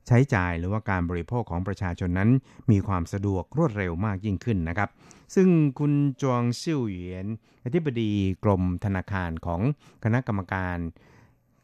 [0.06, 2.30] ใช้จ่ายหรือว่าการบริโภคของประชาชนนั้น
[2.70, 4.88] มีความสะดวกรวดเร็วมากยิ่งขึ้นนะครับ
[5.34, 5.92] ซึ่งคุณ
[6.22, 7.26] จวงซิ่วเหวียน
[7.64, 8.12] อธิบดี
[8.44, 9.60] กรมธนาคารของ
[10.04, 10.78] คณะกรรมการ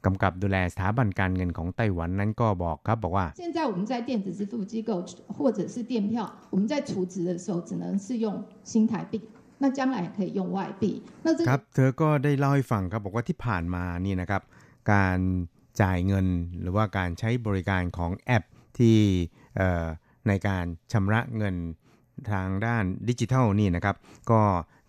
[0.04, 4.90] กำกับดูแลสถาบันการเงินของไต้หวันนั้นก็บอกครับบอกว่า现在我们在电子支付机构
[5.37, 6.12] 或者是电票
[6.52, 8.26] 我们在储值的时候只能是用
[8.70, 9.14] 新台币
[9.62, 10.85] 那将来可以用外币
[11.24, 14.42] 那ครับเธอก็ได้เล่าให้ฟังครับบอกว่าที่ผ่านมานี่นะครับ
[14.92, 15.18] การ
[15.81, 16.27] จ่ายเงิน
[16.61, 18.43] หรือว่าการใช้บริการของแอป
[18.77, 18.97] ที่
[20.27, 21.55] ในการชำระเงิน
[22.31, 23.95] ทางด้านดิจิทัลนี่นะครับ
[24.31, 24.41] ก็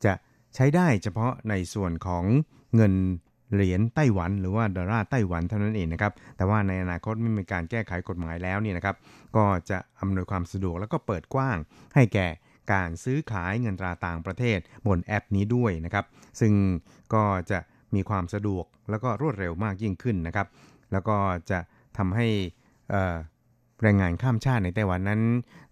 [0.05, 0.13] จะ
[0.55, 2.25] ใช้ได้เฉพาะในส่วนของ
[2.77, 2.95] เงิน
[3.55, 8.97] เหรียญไต้หวัน หรือว่าดอลลาร์ไต้หวันเท่านั้นเองนะครับ แต่ว่าในอนาคตไม่มีการแก้ไขกฎหมายแล้วนี่นะครับ
[9.37, 11.57] ก็จะอำนวยความสะดวกแล้วก็เปิดกว้าง
[11.95, 12.29] ให้แก่
[12.73, 16.05] การซื้อขายเงินตราต่างประเทศบนแอปนี้ด้วยนะครับ
[16.41, 16.53] ซึ่ง
[17.15, 17.59] ก็จะ
[17.95, 20.47] มีความสะดวกแล้วก็รวดเร็วมากยิ่งขึ้นนะครับ
[20.93, 21.17] แล้วก็
[21.51, 21.59] จะ
[21.99, 22.27] ทำให้
[23.83, 25.21] แรงงานข้ามชาติในไต้หวันนั้น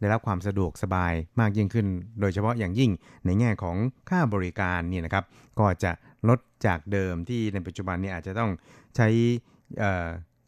[0.00, 1.86] ได้รับความสะดวกสบายมากยิ่งขึ้น
[2.20, 2.90] โดยเฉพาะอย่างยิ่ง
[3.26, 3.76] ในแง่ของ
[4.10, 5.24] ค่าบริการนี่นะครับ
[5.58, 5.92] ก็จะ
[6.28, 8.50] ลดจากเดิมที่ในปัจจุบันนี้อาจจะต้อง
[8.96, 9.08] ใช้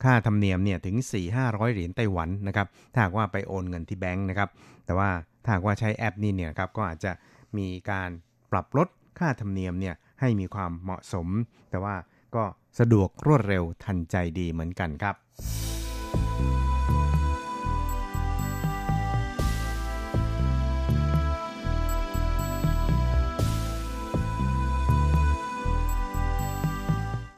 [0.04, 0.96] ค่าธรรมเนียมเนี่ยถึง
[1.34, 4.48] 4-500 เหรียญไต้หวันนะครับ ถ้าหากว่าไปโอนเงินที่แบงก์นะครับ
[4.86, 5.10] แต่ว่า
[5.44, 7.12] ถ้าหากว่าใช้แอปนี้เนี่ยครับก็อาจจะ
[7.58, 8.10] มีการ
[8.52, 11.28] ปรับลดค่าธรรมเนียมเนี่ยให้มีความเหมาะสม
[11.70, 11.94] แต่ว่า
[12.36, 12.44] ก็
[12.78, 15.16] สะดวกรวดเร็วทันใจดีเหมือนกันครับ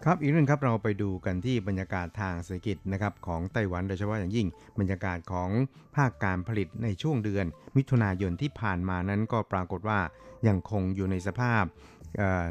[0.07, 4.47] ครับอีกเรื่องครับเราไปดูกันที่บรรยากาศทางเศรษฐกิจนะครับของไต้หวันโดยเฉพาะอย่างยิ่ง
[4.79, 5.51] บรรยากาศของ
[5.97, 10.01] ภาคการผลิตในช่วงเดือน มิถุนายนที่ผ่านมานั้นก็ปรากฏว่า
[10.49, 11.65] ยังคงอยู่ในสภาพ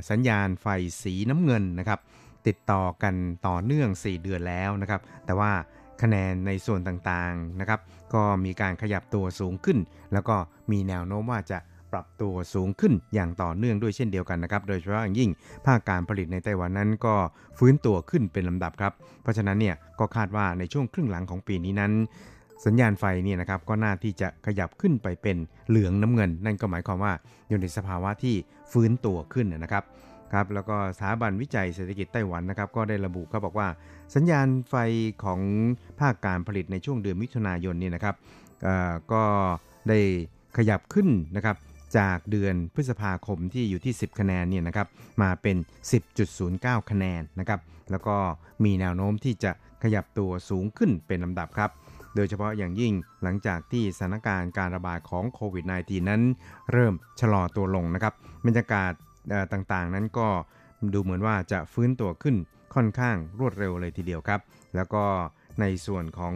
[0.09, 0.67] สัญญาณไฟ
[1.03, 1.99] สีน้ำเงินนะครับ
[2.47, 3.15] ติดต่อกัน
[3.47, 5.51] ต่อเนื่อง 4 เดือนแล้วนะครับ แต่ว่า
[6.01, 7.79] คะแนนในส่วนต่างๆนะครับ
[8.13, 9.77] ก็มีการขยับตัวสูงขึ้น
[10.13, 10.35] แล้วก็
[10.71, 11.59] มีแนวโน้มว่าจะ
[11.91, 15.29] ปรับตัวสูงขึ้นอย่างต่อเนื่องด้วยเช่นเดียวกันนะครับ โดยเฉพาะอย่างยิ่ง
[15.65, 17.15] ภาคการผลิตในไต้หวันนั้นก็
[17.57, 21.91] ฟื้นตัวขึ้นเป็นลำดับครับ เพราะฉะนั้นเนี่ยก็คาดว่าในช่วงครึ่งหลังของปีนี้นั้น
[22.65, 25.37] สัญญาณไฟเนี่ยนะครับก็น่าที่จะขยับขึ้นไปเป็น
[25.69, 27.13] เหลืองน้ำเงิน นั่นก็หมายความว่า
[27.49, 28.35] อยู่ในสภาวะที่
[28.71, 29.83] ฟื้นตัวขึ้นนะครับ
[30.33, 33.67] ครับแล้วก็สถาบันวิจัยเศรษฐกิจไต้หวันนะครับก็ได้ระบุเขาบอกว่า
[34.15, 34.75] สัญญาณไฟ
[35.23, 35.41] ของ
[35.99, 38.15] ภาคการผลิตในช่วงเดือนมิถุนายนนี่นะครับ
[39.13, 39.23] ก็
[39.89, 39.99] ได้
[40.57, 41.57] ขยับขึ้นนะครับ
[41.97, 44.87] จากเดือนพฤษภาคมที่อยู่ที่ 10 คะแนนเนี่ยนะครับ
[45.21, 45.57] มาเป็น
[46.23, 47.59] 10.09 คะแนนนะครับ
[47.91, 48.15] แล้วก็
[48.63, 49.51] มีแนวโน้มที่จะ
[49.83, 51.71] ขยับตัวสูงขึ้นเป็นลำดับครับ
[52.15, 56.21] โดยเฉพาะอย่างยิ่งหลังจากที่สถานการณ์การระบาดของโควิด -19 นั้น
[56.71, 58.13] เริ่มชะลอตัวลงนะครับ
[58.45, 58.93] บรรยากาศ
[59.53, 60.27] ต่างๆ นั้นก็
[60.93, 62.35] ดูเหมือนว่าจะฟื้นตัวขึ้น
[62.75, 64.41] ค่อนข้างรวดเร็วเลยทีเดียวครับ
[64.75, 65.03] แล้วก็
[65.59, 66.35] ในส่วนของ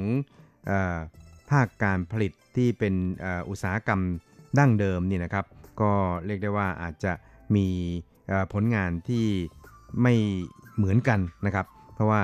[1.50, 2.94] ภาคการผลิตที่เป็น
[3.50, 4.02] อุตสาหกรรม
[4.60, 5.46] ดั้งเดิมนี่นะครับ
[5.82, 5.92] ก็
[6.26, 7.14] เรียกได้ว่าอาจจะ
[7.56, 7.68] มี
[8.54, 9.26] ผลงานที่
[10.02, 10.14] ไม่
[10.78, 12.22] เหมือนกันนะครับ เพราะว่า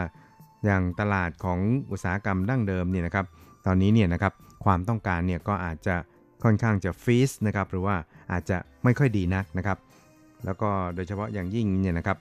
[0.65, 1.59] อย่างตลาดของ
[1.91, 3.25] อุตสาหกรรมดั้งเดิมเนี่ยนะครับ
[3.65, 4.33] ตอนนี้เนี่ยนะครับ
[4.65, 5.95] ความต้องการเนี่ยก็อาจจะ
[6.43, 7.95] ค่อนข้างจะฟีสนะครับหรือว่า
[8.31, 9.77] อาจจะไม่ค่อยดีนักนะครับ
[10.45, 12.17] แล้วก็โดยเฉพาะอย่างยิ่งเนี่ยนะครับ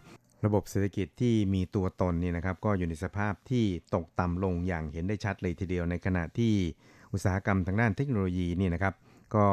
[0.47, 6.55] ระบบเศรษฐกิจที่มีตัวตนนี่นะครับก็อยู่ในสภาพที่ตกต่ำลงอย่างเห็นได้ชัดเลยทีเดียวในขณะที่
[7.13, 8.95] อุตสาหกรรมทางด้านเทคโนโลยีนี่นะครับ
[9.37, 9.47] ก็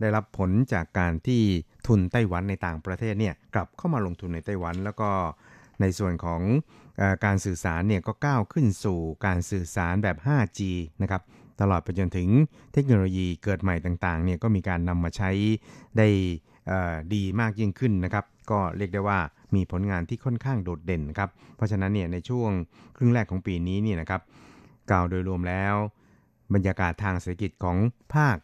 [0.00, 1.42] ได้รับผลจากการที่
[1.86, 5.10] ทุนไต้หวันในต่างประเทศเนี่ยกลับเข้ามาลงทุนในไต้หวัน แล้วก็
[5.80, 6.42] ในส่วนของ
[7.00, 10.60] อการสื่อสารเนี่ยก็ก้าวขึ้นสู่การสื่อสารแบบ 5G
[11.02, 11.22] นะครับ
[11.60, 12.28] ตลอดไปจนถึง
[12.72, 15.30] เทคโนโลยีเกิดใหม่ต่างๆเนี่ยก็มีการนำมาใช้
[15.98, 16.08] ได้
[17.14, 19.18] ดีมากยิ่งขึ้นนะครับ ก็เรียกได้ว่า
[19.54, 22.50] มีผลงานที่ค่อนข้างโดดเด่นครับ เพราะฉะนั้นเนี่ยในช่วง
[22.96, 24.20] ครึ่งแรกของปีนี้เนี่ยนะครับ
[24.90, 25.74] กล่าวโดยรวมแล้ว
[26.54, 27.76] บรรยากาศทางเศรษฐกิจของ
[28.14, 28.36] ภาค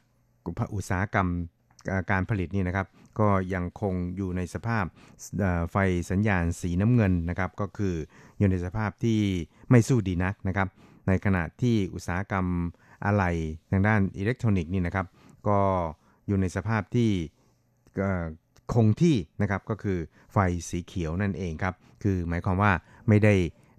[0.75, 1.29] อุตสาหกรรม
[2.11, 2.87] การผลิตนี่นะครับ
[3.19, 4.85] ก็ยังคงอยู่ในสภาพ
[5.71, 5.77] ไฟ
[6.11, 7.95] สัญญาณสีน้ำเงินนะครับ ก็คือ
[8.39, 9.21] อยู่ในสภาพที่
[9.71, 10.69] ไม่สู้ดีนักนะครับ
[11.07, 12.47] ในขณะที่อุตสาหกรรม
[13.05, 13.31] อะไหล่
[13.71, 15.07] ทางด้านอิเล็กทรอนิกส์นี่นะครับ
[15.49, 15.61] ก็
[16.27, 17.11] อยู่ในสภาพที่
[18.75, 19.99] คงที่นะครับก็คือ
[20.33, 20.37] ไฟ
[20.69, 22.73] สีเขียวนั่นเองครับ คือหมายความว่า
[23.09, 23.35] ไม่ได้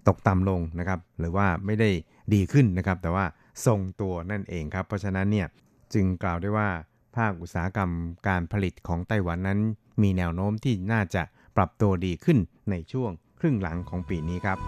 [0.08, 1.90] ตกต่ำลงนะครับ หรือว่าไม่ได้
[2.34, 3.24] ดีขึ้นนะครับ แต่ว่า
[3.66, 5.46] ทรงตัวนั่นเองครับ เพราะฉะนั้นเนี่ย
[5.94, 6.68] จึงกล่าวได้ว่า
[7.16, 7.90] ภาคอุตสาหกรรม
[8.28, 9.60] การผลิตของไต้หวันนั้น
[10.02, 11.22] มีแนวโน้มที่น่าจะ
[11.56, 12.38] ปรับตัวดีขึ้น
[12.70, 14.58] ในช่วงครึ่งหลังของปีนี้ครับ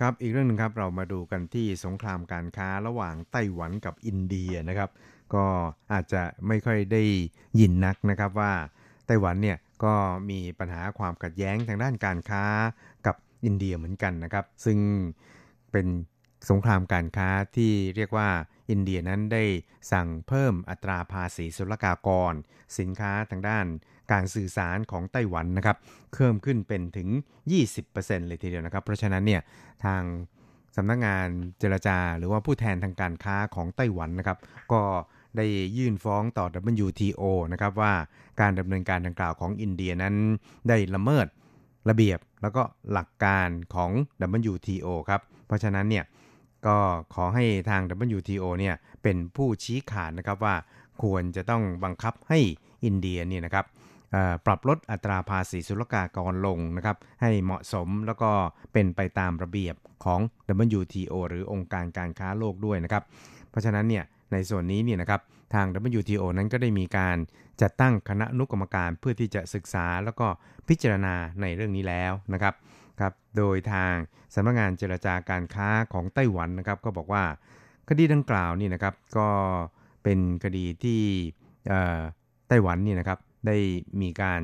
[0.00, 4.90] ครับอีกเรื่องนึงครับเรามาดูกันที่สงครามการค้าระหว่างไต้หวันกับอินเดียนะครับ
[5.34, 5.44] ก็
[5.92, 7.02] อาจจะไม่ค่อยได้
[7.60, 8.52] ยินนักนะครับว่า
[9.06, 9.94] ไต้หวันเนี่ยก็
[10.30, 12.44] มีปัญหาความขัดแย้งทางด้านการค้า
[13.06, 14.78] กับอินเดียเหมือนกันนะครับ ซึ่ง
[15.72, 15.86] เป็น
[16.50, 18.28] สงครามการค้าที่เรียกว่า
[18.70, 19.44] อินเดียนั้นได้
[19.92, 22.34] สั่งเพิ่มอัตราภาษีศุลกากร
[22.78, 23.66] สินค้าทางด้าน
[24.12, 25.76] การสื่อสารของไต้หวันนะครับ
[26.14, 27.08] เพิ่มขึ้นเป็นถึง
[27.68, 29.42] 20%เลยทีเดียวนะครับ เพราะฉะนั้นเนี่ย
[29.84, 30.02] ทาง
[30.76, 31.28] สำนักงงาน
[31.58, 34.38] เจรจาหรือว่าผู้แทนทางการค้าของไต้หวันนะครับ
[34.72, 34.82] ก็
[35.36, 36.46] ได้ยื่นฟ้องต่อ
[36.84, 37.92] WTO นะครับว่า
[38.40, 40.14] การดำเนินการดังกล่าวของอินเดียนั้น
[40.68, 41.26] ได้ละเมิด
[41.90, 43.90] ระเบียบแล้วก็หลักการของ
[44.50, 46.04] WTO ครับ เพราะฉะนั้นเนี่ย
[46.66, 46.76] ก็
[47.14, 47.82] ขอให้ทาง
[48.16, 50.54] WTO เนี่ยเป็นผู้ชี้ขาดนะครับว่า
[51.02, 52.38] ควรจะต้องบังคับให้
[52.84, 53.66] อินเดียเนี่ยนะครับ
[54.46, 58.30] ปรับลดอัตราภาษีศุลกากรลงนะครับ ให้เหมาะสมแล้วก็
[58.72, 60.20] เป็นไปตามระเบียบของ
[60.78, 63.02] WTO หรือองค์การการค้าโลกด้วยนะครับ
[63.50, 65.20] เพราะฉะนั้นเนี่ยในส่วนนี้เนี่ยนะครับ
[65.54, 65.66] ทาง
[65.98, 67.16] WTO นั้นก็ได้มีการ
[67.62, 70.26] จัดตั้งคณะนุกรรมการเพื่อที่จะศึกษาแล้วก็
[70.68, 72.54] พิจารณาในเรื่องนี้แล้วนะครับ
[73.00, 73.94] ครับโดยทาง
[74.34, 77.24] สำนักงานเจรจาการค้าของไต้หวันนะครับ ก็บอกว่า
[77.88, 79.28] คดีดังกล่าวนี่นะครับก็
[80.02, 81.00] เป็นคดีที่
[82.48, 83.56] ไต้หวันนี่นะครับได้
[84.00, 84.40] มีการ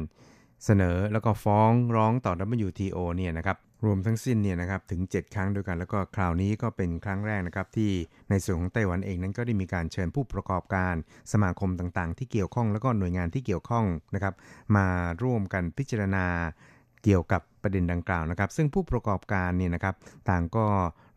[0.64, 2.32] เสนอแล้วก็ฟ้องร้องต่อ
[2.66, 7.90] WTO เนี่ยนะครับรวมทั้งสิ้นเนี่ยนะครับถึง 7 ครั้งด้วยกัน แล้วก็คราวนี้ก็เป็นครั้งแรกนะครับที่
[8.30, 10.94] ในส่วนของไต้หวันเองนั้นก็ได้มีการเชิญผู้ประกอบการ
[11.32, 14.34] สมาคมต่างๆ ที่เกี่ยวข้องแล้วก็หน่วยงานที่เกี่ยวข้องนะครับ
[14.76, 14.86] มา
[15.22, 16.26] ร่วมกันพิจารณา
[17.04, 19.94] เกี่ยวกับ ประเด็นดังกล่าวนะครับ ซึ่งผู้ประกอบการเนี่ยนะครับ
[20.30, 20.66] ต่างก็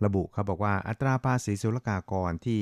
[0.05, 2.61] ระบุเขาบอกว่าอัตราภาษีศุลกากรที่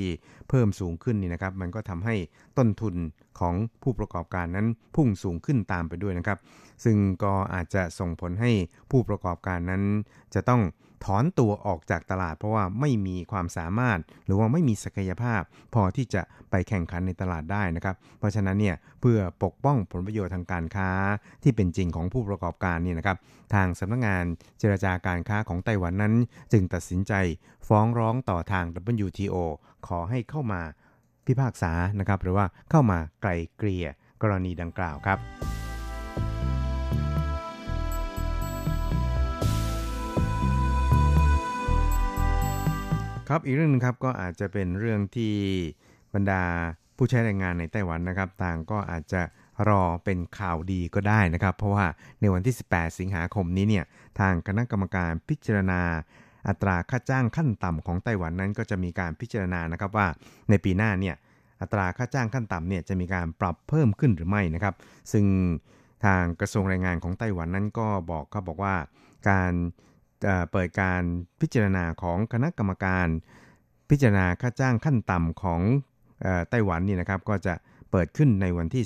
[0.49, 2.15] เพิ่มสูงขึ้นนี่นะครับ มันก็ทำให้
[2.57, 2.95] ต้นทุน
[3.39, 6.39] ของผู้ประกอบการนั้นพุ่งสูงขึ้นตามไปด้วยนะครับ
[6.83, 8.51] ซึ่งก็อาจจะส่งผลให้
[8.91, 9.83] ผู้ประกอบการนั้น
[10.33, 10.61] จะต้อง
[11.03, 15.41] ถอนตัวออกจากตลาด เพราะว่าไม่มีความสามารถ หรือว่าไม่มีศักยภาพ
[15.73, 20.89] พอที่จะไปแข่งขันในตลาดได้นะครับ เพราะฉะนั้นเนี่ยเพื่อปกป้องผลประโยชน์ทางการค้า
[21.43, 23.17] ที่เป็นจริงของผู้ประกอบการนี่นะครับ
[23.53, 24.23] ทางสำนักงงาน
[24.59, 26.13] เจรจาการค้าของไต้หวันนั้น
[26.51, 27.13] จึงตัดสินใจ
[27.67, 28.65] ฟ้องร้องต่อทาง
[29.05, 29.35] WTO
[29.87, 30.61] ขอให้เข้ามา
[31.25, 33.87] พิพากษานะครับหรือว่าเข้ามาไกลเกลี่ย
[34.21, 35.19] กรณีดังกล่าวครับ
[43.29, 45.33] ครับอีกเรื่องนึงครับก็อาจจะเป็นเรื่องที่
[46.13, 46.43] บรรดา
[46.97, 49.21] ผู้ใช้แรงงานในไต้หวันนะครับ ต่างก็อาจจะ
[49.69, 51.85] รอเป็นข่าวดีก็ได้นะครับ เพราะว่า
[52.21, 53.85] ในวันที่ 18 สิงหาคมนี้เนี่ย
[54.19, 55.81] ทางคณะกรรมการพิจารณา
[56.47, 60.07] อัตราค่าจ้างขั้นต่ำของไต้หวันนั้นก็จะมีการพิจารณานะครับว่า
[60.49, 61.15] ในปีหน้าเนี่ย
[61.61, 64.75] อัตราค่าจ้างขั้นต่ำเนี่ยจะมีการปรับเพิ่มขึ้นหรือไม่นะครับ
[65.11, 65.25] ซึ่ง
[66.05, 68.75] ทางกระทรวงแรงงานของไต้หวันนั้นก็บอกเขาบอกว่า
[69.29, 69.53] การ
[70.51, 71.03] เปิดการ
[71.41, 73.07] พิจารณาของคณะกรรมการ
[73.89, 75.61] พิจารณาค่าจ้างขั้นต่ำของ
[76.49, 77.53] ไต้หวันนี่นะครับก็จะ
[77.91, 78.83] เปิดขึ้นในวันที่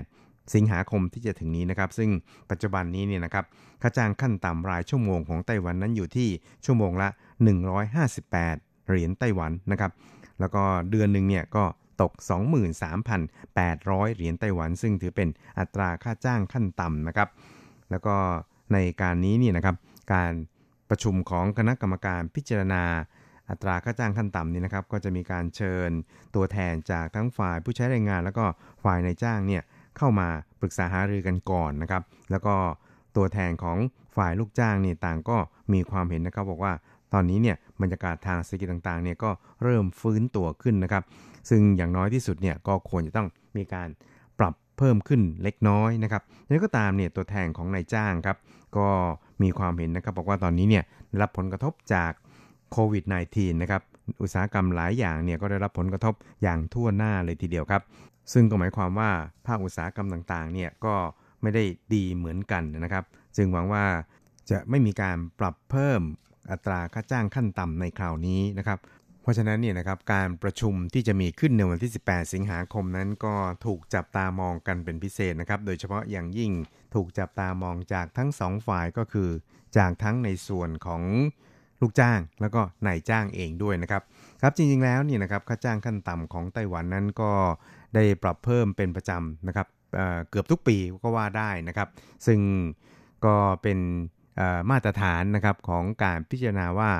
[0.00, 2.10] 18 สิงหาคมที่จะถึงนี้นะครับ ซึ่ง
[2.50, 3.44] ปัจจุบันนี้เนี่ยนะครับ
[3.82, 6.28] ค่าจ้างขั้นต่ำรายชั่วโมงของไต้หวันนั้นอยู่ที่
[6.64, 7.08] ชั่วโมงละ
[7.98, 9.92] 158 เหรียญไต้หวันนะครับ
[10.40, 11.64] แล้วก็เดือนหนึ่งเนี่ยก็
[12.02, 12.12] ตก
[12.94, 15.28] 23,800 เหรียญไต้หวัน ซึ่งถือเป็น
[15.58, 17.28] อัตราค่าจ้างขั้นต่ำนะครับ
[17.90, 18.16] แล้วก็
[18.72, 19.76] ในการนี้นี่นะครับ
[20.12, 20.32] การ
[20.94, 22.82] ประชุมของคณะกรรมการพิจารณา
[23.50, 25.90] อัตราค่าจ้างขั้นต่ำนี่นะครับ ก็จะมีการเชิญ
[26.34, 28.44] ตัวแทนจากทั้งฝ่ายผู้ใช้แรงงาน แล้วก็
[28.84, 29.62] ฝ่ายในจ้างเนี่ย
[29.96, 30.28] เข้ามา
[30.60, 32.54] ปรึกษาหารือกันก่อนนะครับ แล้วก็
[33.16, 33.78] ตัวแทนของ
[34.16, 35.36] ฝ่ายลูกจ้างนี่ต่างก็
[35.72, 36.72] มีความเห็นนะครับบอกว่า
[37.12, 39.30] ตอนนี้เนี่ยบรรยากาศทางเศรษฐกิจต่างๆเนี่ยก็
[39.62, 41.02] เริ่มฟื้นตัวขึ้นนะครับ
[41.50, 43.88] ซึ่งอย่างน้อยที่สุดเนี่ยก็ควรจะต้องมีการ
[44.38, 48.36] ปรับเพิ่มขึ้นเล็กน้อยนะครับยังก็ตามเนี่ยตัวแทนของนายจ้างครับ
[48.76, 48.88] ก็
[49.44, 50.84] มีความเห็นนะครับบอกว่าตอนนี้เนี่ย
[51.20, 52.12] รับผลกระทบจาก
[52.72, 53.82] โควิด -19 นะครับ
[54.22, 57.82] อุตสาหกรรมหลายอย่างเนี่ยก็ได้รับผลกระทบอย่างทั่วหน้าเลยทีเดียวครับ
[58.32, 59.10] ซึ่งก็หมายความว่า
[59.46, 60.94] ภาคอุตสาหกรรมต่างๆเนี่ยก็
[61.42, 63.04] ไม่ได้ดีเหมือนกันนะครับ
[63.36, 63.84] จึงหวังว่า
[64.50, 66.00] จะไม่มีการปรับเพิ่ม
[66.50, 68.78] อัตราค่าจ้างขั้นต่ำในคราวนี้นะครับ
[69.22, 73.34] เพราะฉะนั้นเนี่ยนะครับการประชุมที่จะมีขึ้นในวันที่ 18 สิงหาคมนั้นก็
[73.66, 76.52] ถูกจับตามองกันเป็นพิเศษนะครับ โดยเฉพาะอย่างยิ่ง
[76.94, 79.28] ถูกจับตามองจากทั้งสองฝ่ายก็คือ
[79.76, 81.02] จากทั้งในส่วนของ
[81.80, 84.02] ลูกจ้างแล้วก็นายจ้างเองด้วยนะครับ
[84.42, 87.32] ครับจริงๆแล้วเนี่ยนะครับค่าจ้างขั้นต่ำของไต้หวันนั้นก็
[87.94, 91.88] ได้ปรับเพิ่มเป็นประจำนะครับเเกือบทุกปีก็ว่าได้นะครับ
[92.26, 92.40] ซึ่ง
[93.24, 93.78] ก็เป็น
[94.70, 96.90] มาตรฐานนะครับของการพิจารณาว่า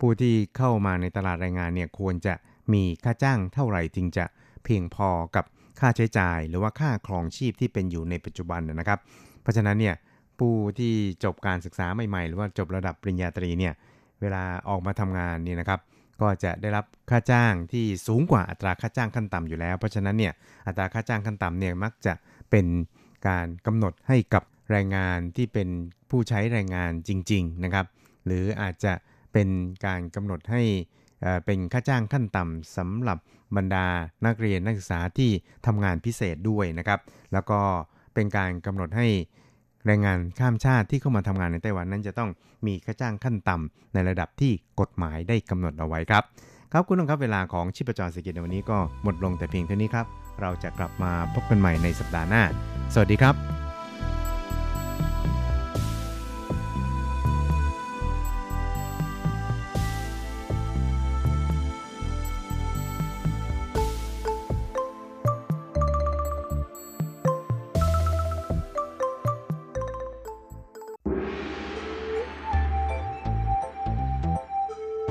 [0.00, 2.34] ผู้ที่เข้ามาในตลาดแรงงานเนี่ยควรจะ
[2.72, 4.24] มีค่าจ้างเท่าไหร่จึงจะ
[4.64, 5.44] เพียงพอกับ
[5.80, 8.98] ค่าใช้จ่าย หรือว่าค่าครองชีพที่เป็นอยู่ในปัจจุบันนะครับ
[9.42, 9.94] เพราะฉะนั้นเนี่ย
[10.38, 13.74] ผู้ที่จบการศึกษาใหม่ๆ หรือว่าจบระดับปริญญาตรีเนี่ย
[14.20, 15.80] เวลาออกมาทำงานนี่นะครับ
[16.20, 20.32] ก็จะได้รับค่าจ้างที่สูงกว่าอัตราค่าจ้างขั้นต่ำอยู่แล้ว เพราะฉะนั้นเนี่ย
[20.66, 22.14] อัตราค่าจ้างขั้นต่ำเนี่ยมักจะ
[22.50, 22.66] เป็น
[23.28, 25.68] การกำหนดให้กับแรงงานที่เป็น
[26.10, 27.86] ผู้ใช้แรงงานจริง ๆนะครับ
[28.26, 28.92] หรืออาจจะ
[29.32, 29.48] เป็น
[29.86, 30.62] การกำหนดให้
[31.46, 33.18] เป็นค่าจ้างขั้นต่ำสำหรับ
[33.56, 33.86] บรรดา
[34.26, 35.30] นักเรียนนักศึกษาที่
[35.66, 37.00] ทำงานพิเศษด้วยนะครับ
[37.32, 37.60] แล้วก็
[38.14, 39.06] เป็นการกำหนดให้
[39.86, 42.30] แรงงานข้ามชาติที่เข้ามาทำงานในไต้หวันนั้นจะต้อง
[42.66, 46.24] มีค่าจ้างขั้นต่ำในระดับที่กฎหมายได้กำหนดเอาไว้ครับ
[46.72, 50.06] ครับคุณผู้ชมครับเวลาของชิปจรเศรษฐกิจในวันนี้ก็หมดลงแต่เพียงเท่านี้ครับ
[50.40, 52.42] เราจะกลับมาพบกันใหม่ในสัปดาห์หน้า
[52.94, 53.69] สวัสดีครับ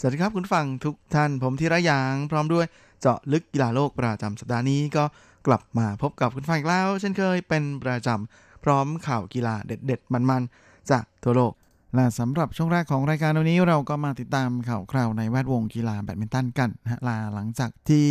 [0.00, 2.66] สวัสดีครับคุณฟังทุกท่านผมธีระยาง พร้อมด้วย
[3.00, 5.04] เจาะลึกกีฬาโลกประจำสัปดาห์นี้ก็
[5.46, 11.52] กลับมาพบกับคุณฟังอีกแล้ว เช่นเคยเป็นประจำพร้อมข่าวกีฬาเด็ด ๆ มันๆ จากทั่วโลก
[11.94, 18.06] และสำหรับช่วงแรกของรายการวันนี้เราก็มาติดตามข่าวคราวในแวดวงกีฬาแบดมินตันกันนะฮะลาหลังจากที่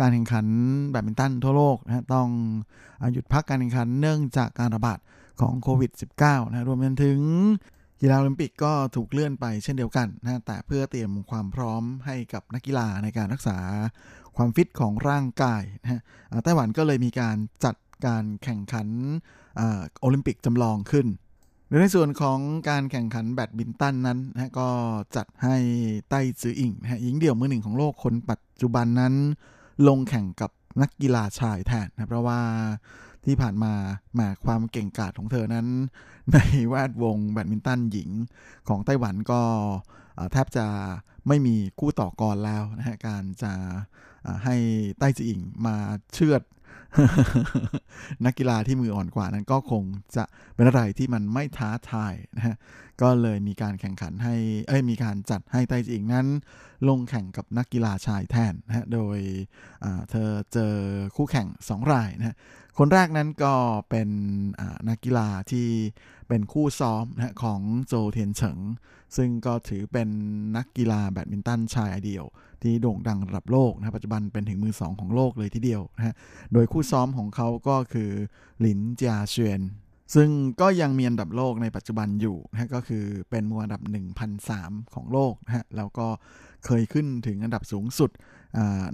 [0.00, 0.46] การแข่งขัน
[0.90, 2.28] แบดมินตันทั่วโลกนะต้อง
[3.12, 4.98] หยุดพักการแข่งขันเนื่องจากการระบาด
[5.40, 5.90] ของโควิด
[6.22, 7.20] -19 นะรวมไปถึง
[8.04, 13.58] กีฬาโอลิมปิกก็ถูกเลื่อนไปเช่นเดียวกันนะแต่เพื่อเตรียมความพร้อมให้กับนักกีฬาในการรักษา
[14.36, 16.00] ความฟิตของร่างกายนะฮะ
[16.44, 18.88] ไต้หวันก็เลยมีการจัดการแข่งขัน
[20.00, 21.06] โอลิมปิกจำลองขึ้น
[21.80, 22.38] ในส่วนของ
[22.68, 24.68] การแข่งขันแบดมินตันนั้นนะก็
[25.16, 25.56] จัดให้
[26.10, 29.14] ไต้จืออิ่งนะฮะหญิงเดี่ยวมือหนึ่งของโลกคนปัจจุบันนั้น
[29.88, 32.40] ลงแข่งกับนักกีฬาชายแทนนะเพราะว่า
[33.26, 33.72] ที่ผ่านมา
[34.14, 35.66] หมาความเก่งกาจของเธอนั้น
[36.32, 38.10] ในแวดวงแบดมินตันหญิง
[38.68, 39.42] ของไต้หวันก็
[40.32, 40.66] แทบจะ
[41.28, 43.52] ไม่มีคู่ต่อกรแล้วนะฮะการจะ
[44.44, 44.56] ให้
[44.98, 45.76] ไต้จีอิงมา
[46.14, 46.42] เชือด
[48.24, 49.84] นักกีฬาที่มืออ่อนกว่านั้นก็คง
[50.16, 52.56] จะเป็นอะไรที่มันไม่ท้าทายนะฮะ
[53.02, 54.34] ก็เลยมีการแข่งขันให้
[54.68, 56.26] เอ้ยมีการจัดให้ไต้จีอิงนั้น
[56.88, 59.18] ลงแข่งกับนักกีฬาชายแทนนะฮะโดย
[60.10, 60.74] เธอเจอ
[61.16, 62.36] คู่แข่ง 2 รายนะฮะ
[62.78, 63.54] คนแรกนั้นก็
[63.90, 64.08] เป็น
[64.88, 65.68] นักกีฬาที่
[66.28, 68.58] เป็นคู่ซ้อมนะของโจเทียนเฉิง
[69.16, 70.08] ซึ่งก็ถือเป็น
[70.56, 72.24] นักกีฬาแบดมินตันชายเดี่ยว
[72.62, 76.16] ที่โด่งดังระดับโลกนะปัจจุบันเป็นถึงมือสองของโลกเลยทีเดียวนะ
[76.52, 78.10] โดยคู่ซ้อมของเขาก็คือ
[78.60, 79.62] หลินจาเชียน
[80.14, 80.28] ซึ่ง
[80.60, 83.82] ก็ยังมีอันดับโลกในปัจจุบันอยู่นะก็คือเป็นมืออันดับ
[84.38, 86.06] 1,003 ของโลกนะฮะแล้วก็
[86.66, 88.10] เคยขึ้นถึงอันดับสูงสุด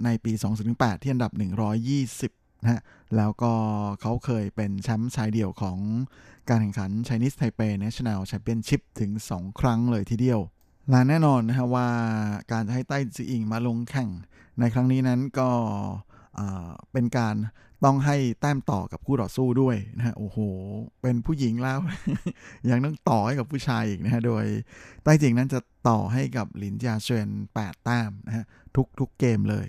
[0.05, 0.31] ในปี
[0.67, 2.81] 2008 ที่อันดับ120 นะฮะ
[3.15, 3.53] แล้วก็
[4.01, 5.77] เขาเคยเป็นแชมป์ชายเดี่ยวของ
[6.49, 10.39] การแข่งขัน Chinese Taipei National Championship ถึง 2 ครั้งเลยทีเดียว
[10.89, 11.87] และแน่นอนนะฮะว่า
[12.51, 14.09] การจะให้ไต้จีอิงมาลงแข่ง
[14.59, 15.49] ในครั้งนี้นั้นก็
[16.91, 17.35] เป็นการ
[17.85, 20.37] ต้องให้แต้มต่อกับคู่ต่อสู้ด้วยนะฮะโอ้โห
[21.01, 21.79] เป็นผู้หญิงแล้ว
[22.69, 24.45] ยังต้องต่อให้กับผู้ชายอีกนะฮะโดย
[25.03, 28.45] ไต้จิงนั้นจะต่อให้กับหลินจาเชน8แต้มนะฮะ
[28.75, 29.67] ทุกทุกเกมเลย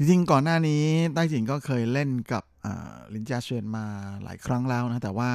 [0.00, 0.84] จริงๆก่อนหน้านี้
[1.14, 2.44] ไต้จิงก็เคยเล่นกับ
[3.14, 3.86] ลินจาเชนมา
[4.22, 5.30] หลายครั้งแล้วนะ แต่ว่า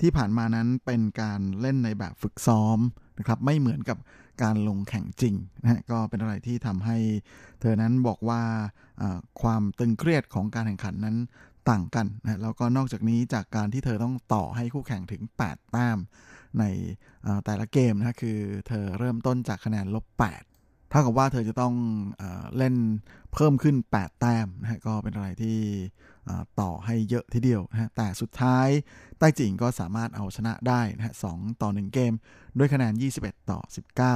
[0.00, 2.78] ที่ผ่านมานั้นเป็นการเล่นในแบบฝึกซ้อม
[3.18, 3.98] นะครับ ไม่เหมือนกับ
[4.42, 6.98] การลงแข่งจริงนะฮะก็เป็นอะไรที่ทำให้
[7.60, 8.42] เธอนั้นบอกว่า
[9.42, 11.16] ความตึงเครียดของการแข่งขันนั้น
[11.70, 15.98] ต่างกันนะแล้วก็นอกจากนี้จากการที่เธอต้องต่อให้คู่แข่งถึง 8 แต้ม
[16.58, 16.64] ใน
[17.44, 20.49] แต่ละเกมนะคือเธอเริ่มต้นจากคะแนนลบ 8
[20.90, 21.74] เท่ากับว่าเธอจะต้อง
[22.18, 22.24] เอ
[22.56, 22.74] เล่น
[23.34, 25.58] เพิ่มขึ้น 8 แต้มนะฮะก็เป็นอะไรที่
[26.60, 28.68] ต่อให้เยอะทีเดียวนะฮะแต่สุดท้าย
[29.18, 32.12] ใต้จิงก็สามารถเอาชนะได้นะฮะ2ต่อ 1 เกม
[32.58, 33.60] ด้วยคะแนน 21 ต่อ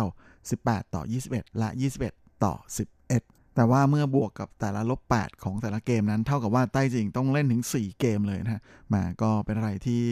[0.00, 1.68] 19 18 ต่อ 21 และ
[2.06, 2.54] 21 ต่อ
[3.02, 10.02] 11 แต่ว่าเมื่อบวกกับแต่ละลบ 8 ของแต่ละเกมนั้น เท่ากับว่าใต้จิงต้องเล่นถึง 4 เกมเลยนะฮะมาก็เป็นอะไรที่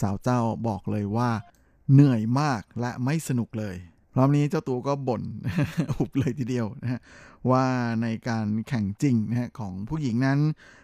[0.00, 1.30] สาวเจ้าบอกเลยว่า
[1.92, 3.76] เหนื่อยมากและไม่สนุกเลย
[4.16, 5.22] รอบนี้เจ้าตัวก็บ่น
[5.98, 7.00] อุบเลยทีเดียวนะฮะ
[7.50, 7.64] ว่า
[8.02, 10.38] ในการแข่งจริงนะฮะของผู้หญิงนั้น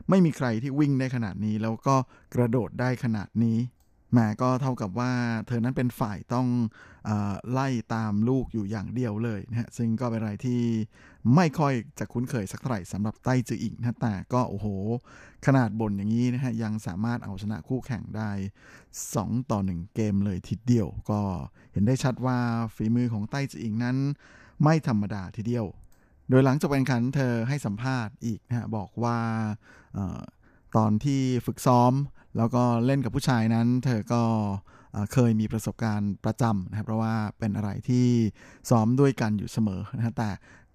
[0.09, 1.97] ไม่มีใครที่วิ่งได้ขนาดนี้ แล้วก็
[2.35, 3.59] กระโดดได้ขนาดนี้
[4.13, 5.13] แม่ก็เท่ากับว่า
[5.47, 6.47] เธอนั้นเป็นฝ่ายต้อง
[7.09, 7.11] อ
[7.51, 10.61] ไล่ตามลูกอยู่อย่างเดียวเลยนะฮะซึ่งก็เป็นอะไรที่
[11.35, 14.67] ไม่ค่อยจะคุ้นเคยสักเท่าไหร่สำหรับไต้จืออิงนะแต่ก็โอ้โห
[15.47, 18.31] ขนาดบนอย่างนี้นะฮะยังสามารถเอาชนะคู่แข่งได้
[18.91, 21.21] 2 ต่อ 1 เกมเลยทีเดียว ก็
[21.73, 22.39] เห็นได้ชัดว่า
[22.75, 23.97] ฝีมือของไต้จืออิงนั้น
[24.63, 25.67] ไม่ธรรมดาทีเดียว
[26.31, 29.19] โดยหลังจากการแข่งขันเธอให้สัมภาษณ์อีกนะฮะบอกว่า
[30.77, 31.93] ตอนที่ฝึกซ้อม
[32.37, 34.23] แล้วก็เล่นกับผู้ชายนั้น เธอก็
[35.13, 38.07] เคยมีประสบการณ์ประจำนะครับเพราะว่าเป็นอะไรที่
[38.71, 40.31] ซ้อมด้วยกันอยู่เสมอนะแต่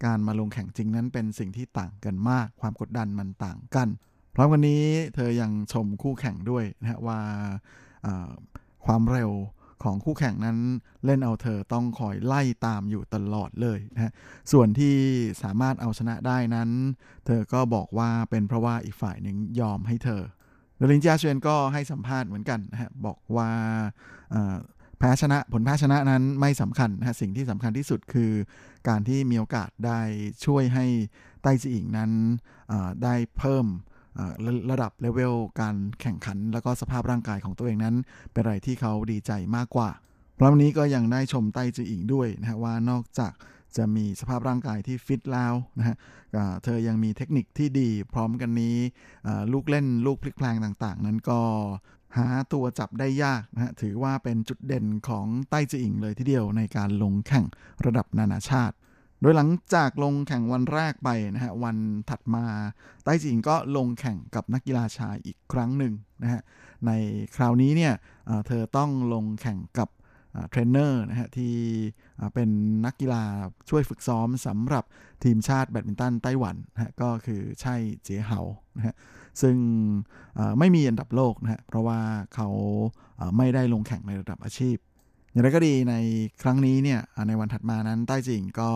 [0.05, 3.87] การมาลงแข่งจริงนั้นเป็นสิ่งที่ต่างกันมาก ความกดดันมันต่างกัน
[4.35, 4.85] พร้อมกันนี้
[5.15, 7.19] เธอยังชมคู่แข่งด้วยนะฮะว่า
[8.85, 9.31] ความเร็ว
[9.83, 10.57] ของคู่แข่งนั้น
[11.05, 14.11] เล่นเอาเธอต้องคอยไล่ตามอยู่ตลอดเลยนะฮะ
[14.51, 14.95] ส่วนที่
[15.43, 16.69] สามารถเอาชนะได้นั้น
[17.25, 20.21] เธอก็บอกว่าเป็นเพราะว่าอีกฝ่ายหนึ่งยอมให้เธอ
[20.87, 23.49] ดลินจาเชนก็ให้สัมภาษณ์เหมือนกันนะฮะบอกว่า
[24.97, 28.31] แพ้ชนะผลแพ้ชนะนั้นไม่สำคัญนะฮะสิ่งที่สำคัญที่สุดคือ
[28.87, 30.01] การที่มีโอกาสได้
[30.45, 30.85] ช่วยให้
[31.41, 32.11] ไต้จีอิงนั้น
[33.03, 33.65] ได้เพิ่ม
[34.71, 37.95] ระดับเลเวลการแข่งขัน แล้วก็สภาพร่างกายของตัวเองนั้น
[38.31, 39.89] เป็นอะไรที่เขาดีใจมากกว่า
[40.37, 43.31] พราะวันนี้ก็ยังได้ชมไต้จืออิงด้วยนะฮะว่านอกจาก
[43.77, 45.95] จะมีสภาพร่างกายที่ฟิตแล้วนะฮะ
[46.63, 48.77] เธอยังมีเทคนิคที่ดีพร้อมกันนี้
[49.53, 51.41] ลูกเล่นลูกพลิกแพลงต่างๆ นั้นก็
[52.17, 57.45] หาตัวจับได้ยากนะฮะถือว่าเป็นจุดเด่นของไต้จืออิงเลยทีเดียวในการลงแข่ง
[57.85, 58.75] ระดับนานาชาติ
[59.21, 61.77] โดยหลังจากลงแข่งวันแรกไปนะฮะวัน
[62.09, 62.45] ถัดมา
[63.03, 65.93] ไต้จิงก็ลงแข่งกับนักกีฬาชายอีกครั้งหนึ่ง
[66.23, 66.41] นะฮะ
[66.87, 66.91] ใน
[67.35, 67.93] คราวนี้เนี่ย
[68.47, 69.89] เธอต้องลงแข่งกับ
[70.49, 71.53] เทรนเนอร์นะฮะที่
[72.33, 72.49] เป็น
[72.85, 73.23] นักกีฬา
[73.69, 74.83] ช่วยฝึกซ้อมสำหรับ
[75.23, 78.39] ทีมชาติแบดมินตันไต้หวันนะฮะก็คือไช่เจียเหา
[78.77, 78.95] นะฮะ
[79.41, 79.55] ซึ่ง
[80.59, 81.99] ไม่มีอันดับโลกนะฮะเพราะว่า
[82.35, 82.49] เขา
[83.37, 84.77] ไม่ได้ลงแข่งในระดับอาชีพ
[85.31, 85.95] อย่างไรก็ดีใน
[86.41, 88.69] ครั้งนี้เนี่ยในวันถัดมานั้นไต้จืออิ่งก็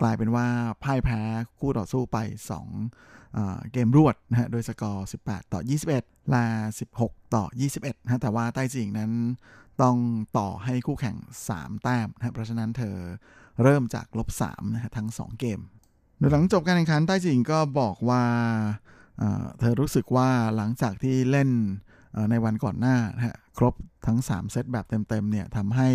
[0.00, 0.46] กลายเป็นว่า
[0.82, 1.20] พ่ายแพ้
[1.58, 2.18] คู่ต่อสู้ไป
[2.94, 5.60] 2 เกมรวดนะฮะโดยสกอร์ 18 ต่อ
[5.94, 6.46] 21 ละ
[6.90, 7.44] 16 ต่อ
[7.76, 9.10] 21นะแต่ว่าใต้จิงนั้น
[9.82, 9.96] ต้อง
[10.38, 11.16] ต่อให้คู่แข่ง
[11.50, 12.96] 3 แต้มนะเพราะฉะนั้นเธอ
[13.62, 15.60] เริ่มจากลบ3นะทั้ง 2 เกม
[16.18, 18.24] โดยหลังจบการแข่งขันใต้จิงก็บอกว่า
[19.60, 21.50] เธอรู้สึกว่าหลังจากที่เล่น
[22.30, 23.74] ในวันก่อนหน้านะฮะครบ
[24.06, 25.88] ทั้ง 3 เซตแบบเต็มๆเนี่ยทำให้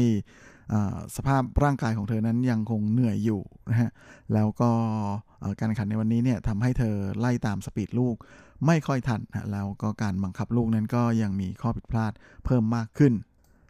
[1.15, 3.89] สภาพร่างกายของเธอนั้นยังคงเหนื่อยอยู่นะฮะ
[4.33, 4.71] แล้วก็
[5.59, 8.15] การแข่งขันในวันนี้เนี่ยทำให้เธอไล่ตามสปีดลูก
[8.65, 12.11] ไม่ค่อยทันนะแล้วก็การบังคับลูกนั้นก็ยังมีข้อผิดพลาด
[12.45, 13.13] เพิ่มมากขึ้น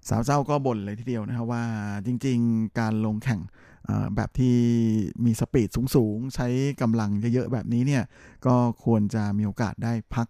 [0.09, 1.63] สาวเจ้าก็บ่นเลยทีเดียวนะครับว่า
[2.05, 3.41] จริงๆ การลงแข่ง
[4.15, 4.55] แบบที่
[5.25, 6.47] มีสปีดสูงๆ ใช้
[6.81, 8.03] กำลังเยอะๆแบบนี้เนี่ย
[8.45, 10.27] ก็ควรจะมีโอกาสได้พัก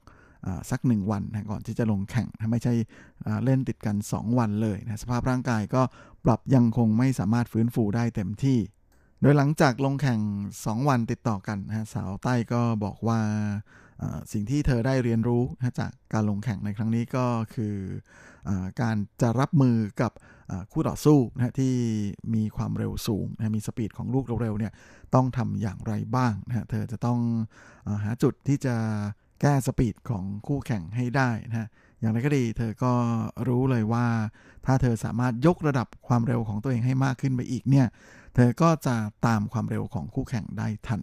[0.71, 2.73] สักหนึ่งวันนะก่อนที่จะลงแข่งไม่ใช่
[3.43, 5.81] เล่นติดกัน 2 วันเลยนะสภาพร่างกายก็
[6.25, 8.59] ปรับยังคงไม่สามารถฟื้นฟูได้เต็มที่
[9.21, 10.19] โดยหลังจากลงแข่ง
[10.55, 13.19] 2 วันติดต่อกันนะสาวใต้ก็บอกว่า
[14.31, 15.43] สิ่งที่เธอได้เรียนรู้
[15.79, 17.25] จากการลงแข่งในครั้งนี้ก็
[17.55, 17.75] คือ
[18.49, 20.11] อการจะรับมือกับ
[20.71, 21.73] คู่ต่อสู้นะที่
[22.35, 24.73] มีความเร็วสูงนะมีสปีดของลูกเร็วๆเนี่ย
[25.15, 27.19] ต้องทำอย่างไรบ้างนะเธอจะต้อง
[27.87, 28.75] อหาจุดที่จะ
[29.41, 31.67] แก้สปีดของคู่แข่งให้ได้นะฮะ
[31.99, 32.93] อย่างไรก็ดี เธอก็
[33.47, 34.05] รู้เลยว่า
[34.65, 37.87] ถ้าเธอสามารถยกระดับความเร็วของตัวเองให้มากขึ้นไปอีกเนี่ย
[38.35, 38.95] เธอก็จะ
[39.27, 41.01] ตามความเร็วของคู่แข่งได้ทัน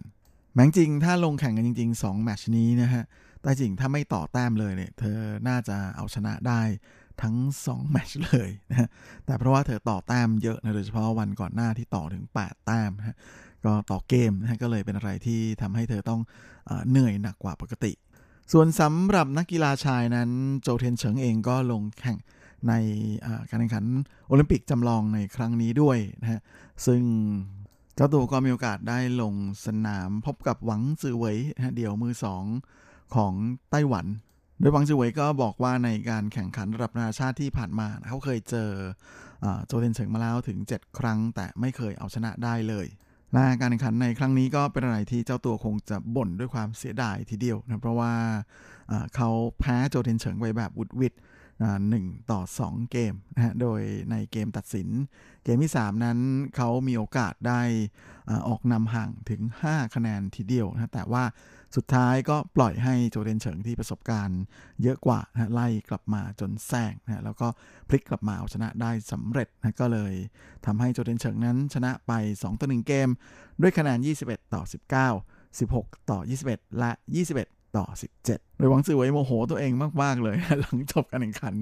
[0.53, 3.03] แม้จริงถ้าลงแข่งกันจริง ๆ 2 แมชนี้นะฮะ
[3.41, 6.61] แต่จริงถ้าไม่ต่อแต้มเลยเนี่ย เธอน่าจะเอาชนะได้
[7.21, 7.35] ทั้ง
[7.67, 8.89] 2 แมชเลยนะ
[9.25, 13.17] แต่เพราะว่าเธอต่อแต้มเยอะนะโดยเฉพาะวันก่อนหน้าที่ต่อถึง 8 แต้มนะ
[13.65, 16.21] ก็ต่อเกมนะก็เลยเป็นอะไรที่ทำให้เธอต้อง
[16.89, 17.91] เหนื่อยหนักกว่าปกติ
[18.51, 20.29] ส่วนสำหรับนักกีฬาชายนั้น
[20.61, 22.17] โจเทนเฉิงเองก็ลงแข่ง
[22.67, 22.73] ใน
[23.49, 23.85] การแข่งขัน
[24.27, 26.41] โอลิมปิกจำลองในครั้งนี้ด้วยนะฮะ
[26.85, 27.01] ซึ่ง
[27.95, 29.33] เจ้าตัวก็มีโอกาสได้ลง
[29.65, 31.37] สนามพบกับหวังซือเหวย
[31.75, 32.43] เดี่ยวมือสอง
[33.15, 33.33] ของ
[33.71, 34.05] ไต้หวัน
[34.59, 38.69] โดยหวังซือเหวยก็บอกว่าในการแข่งขันระดับนานาชาติที่ผ่านมา เขาเคยเจอ
[39.65, 42.87] โจเทนเฉิงมาแล้วถึง 7 ครั้ง แต่ไม่เคยเอาชนะได้เลย
[43.33, 48.13] และการแข่งขันในครั้งนี้ก็เป็นอะไรที่เจ้าตัวคงจะบ่นด้วยความเสียดายทีเดียวนะเพราะว่า
[49.15, 49.29] เขา
[49.59, 51.13] แพ้โจเทนเฉิงไปแบบวุดวิด
[51.89, 53.81] หนึ่งต่อ 2 เกมนะฮะ โดย
[54.11, 54.89] ในเกมตัดสิน
[55.43, 56.19] เกมที่ 3 นั้น
[56.55, 57.61] เขามีโอกาสได้
[58.47, 61.23] ออกนำห่างถึง 5 คะแนนทีเดียวนะแต่ว่า
[61.75, 64.41] สุดท้ายก็ปล่อยให้โจเดนเฉิงที่ประสบการณ์
[64.83, 67.47] เยอะกว่านะไล่กลับมาจนแซงนะแล้วก็
[67.89, 70.13] พลิกกลับมาเอาชนะได้สำเร็จนะก็เลย
[70.65, 73.09] ทำให้โจเดนเฉิงนั้นชนะไป 2 ต่อ 1 เกม
[73.61, 74.61] ด้วยคะแนน 21 ต่อ
[75.19, 76.91] 19 16 ต่อ 21 และ
[77.33, 77.85] 21 ต่อ
[78.23, 79.71] 17 โดยหวังสื่อไว้โมโหตัวเอง
[80.01, 81.55] มากๆเลย หลังจบการแข่งขัน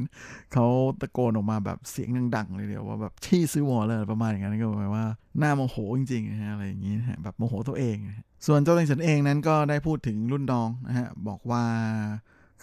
[0.53, 0.65] เขา
[1.01, 5.05] ตะโกนออกมาแบบเสียงดังๆเลยเดียวว่าแบบที่ซื้อวอลเลยประมาณอย่างนั้นก็หมายว่า
[5.39, 7.95] หน้าโมโหจริงๆนะฮะอะไรอย่างนี้แบบโมโหตัวเอง
[8.45, 11.63] ส่วนเจ้าเต็งเฉินเองนั้นก็ได้พูดถึงรุ่นน้องนะฮะบอกว่า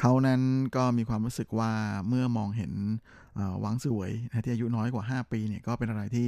[0.00, 0.40] เขานั้น
[0.76, 1.72] ก็มีความรู้สึกว่า
[2.08, 2.72] เมื่อมองเห็น
[3.60, 6.26] หวังสวยนะที่อายุน้อยกว่า 5 ปีเนี่ยก็เป็นอะไรที่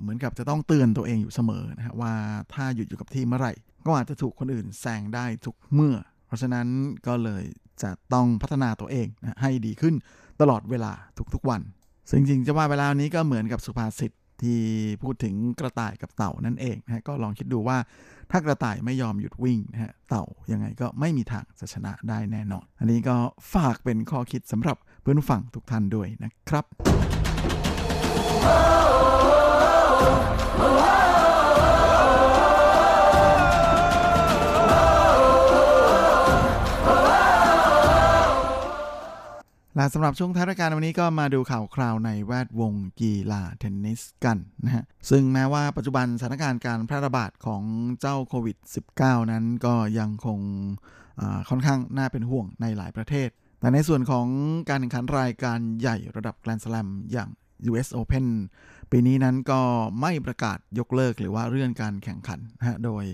[0.00, 2.12] เหมือนกับจะต้องเตือนตัวเองอยู่เสมอนะฮะว่า
[2.54, 3.52] ถ้าหยุดอยู่กับที่เมื่อไหร่
[3.86, 5.96] ก็อาจจะถูกคนอื่นแซงได้ทุกเมื่อ
[6.32, 6.66] ราะฉะนั้น
[7.06, 7.44] ก็เลย
[7.82, 9.94] จะต้องพัฒนาตัวเองนะให้ดีขึ้น
[10.40, 10.92] ตลอดเวลา
[11.34, 11.60] ทุกๆวัน
[12.10, 14.12] ซึ่งจริงจะว่าเวลานี้ก็เหมือนกับสุภาษิต
[14.42, 14.58] ที่
[15.02, 17.78] พูดถึงกระต่ายกับเต่านั่นเองนะก็ลองคิดดูว่า
[18.30, 23.16] ถ้ากระต่ายไม่ยอมหยุดวิ่งนะฮะเต่ายังไงก็ไม่มีทางจะชนะได้แน่นอน อันนี้ก็
[23.54, 26.64] ฝากเป็นข้อคิดสำหรับเพื่อนฝั่งทุกท่านด้วยนะครับ
[39.76, 47.62] และสำหรับช่วงท้ายรายการวันนี้ก็มาดูข่าวคราวในแวดวงกีฬาเทนนิสกันนะฮะซึ่งแม้ว่าปัจจุบันสถานการณ์การแพร่ระบาดของ
[48.00, 48.56] เจ้าโควิด
[48.94, 50.40] -19 นั้นก็ยังคง
[51.48, 53.28] ค่อนข้างน่าเป็นห่วงในหลายประเทศ
[53.60, 54.26] แต่ในส่วนของ
[54.68, 57.28] การแข่งขันรายการใหญ่ระดับแกรนด์สแลมอย่าง
[57.70, 58.26] US Open
[58.90, 59.60] ปีนี้นั้นก็
[60.00, 63.04] ไม่ประกาศยกเลิกหรือว่าเลื่อนการแข่งขันนะฮะ โดย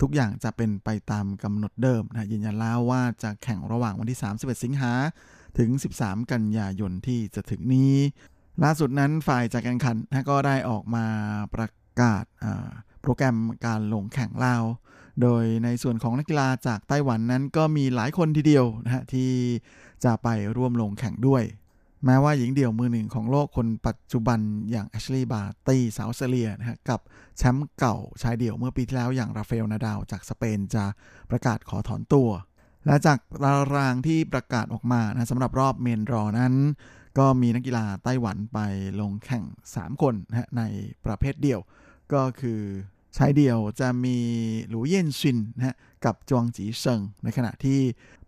[0.00, 4.92] ทุกอย่างจะเป็นไปตามกำหนดเดิมนะยืนยันแล้วว่าจะแข่งระหว่างวันที่ 31 สิงหา
[5.58, 5.70] ถึง
[6.00, 7.94] 13 กันยายนที่จะถึงนี้
[8.62, 9.96] ล่าสุดนั้นฝ่ายจัดการแข่งขัน
[10.30, 11.06] ก็ได้ออกมา
[11.54, 11.68] ประ
[12.02, 12.24] กาศ
[13.02, 13.36] โปรแกรม
[13.66, 14.56] การลงแข่งแล้ว
[15.22, 19.30] โดยในส่วนของนักกีฬาจากไต้หวันนั้นก็มีหลายคนทีเดียวนะฮะที่
[20.04, 21.44] จะไปร่วมลงแข่งด้วย
[22.04, 24.40] แม้ว่าหญิงเดี่ยวมือหนึ่งของโลกคนปัจจุบัน
[24.70, 27.00] อย่างแอชลีย์บาร์ตีสาวออสเตรเลียนะฮะกับ
[27.38, 30.84] แชมป์เก่าชายเดี่ยวเมื่อปีที่แล้วอย่างราฟาเอลนาดาลจากสเปนจะ
[31.30, 32.28] ประกาศขอถอนตัว
[32.86, 36.54] และจากตารางที่ประกาศออกมานะสำหรับรอบ main draw นั้น
[37.18, 38.58] ก็มีนักกีฬาไต้หวันไป
[39.00, 40.62] ลงแข่ง 3 คนนะใน
[41.04, 41.60] ประเภทเดี่ยว
[42.12, 42.60] ก็คือ
[43.16, 44.18] ชายเดี่ยวจะมี
[44.68, 47.80] หลูเย่นซินนะกับจวงจีเซิง ในขณะที่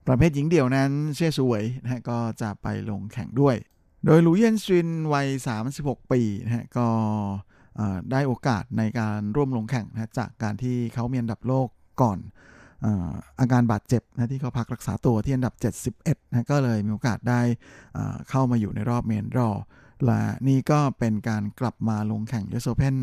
[0.07, 3.57] ประเภทหญิงเดี่ยวนั้นเช่สวยนะก็จะไปลงแข่งด้วย
[4.05, 5.28] โดยหลูเย่นซินวัย
[5.70, 6.86] 36 ปีนะฮะก็
[8.12, 11.68] ได้โอกาสในการร่วมลงแข่งนะจากการที่เขามีอันดับโลก
[12.03, 12.18] ก่อน
[13.41, 15.55] อาการบาดเจ็บนะที่เขาพักรักษาตัวที่อันดับ
[15.95, 17.41] 71นะก็เลยมีโอกาสได้
[18.30, 19.51] เข้ามาอยู่ในรอบ main draw
[20.07, 22.97] และนี่ก็เป็นการกลับมาลงแข่ง US Open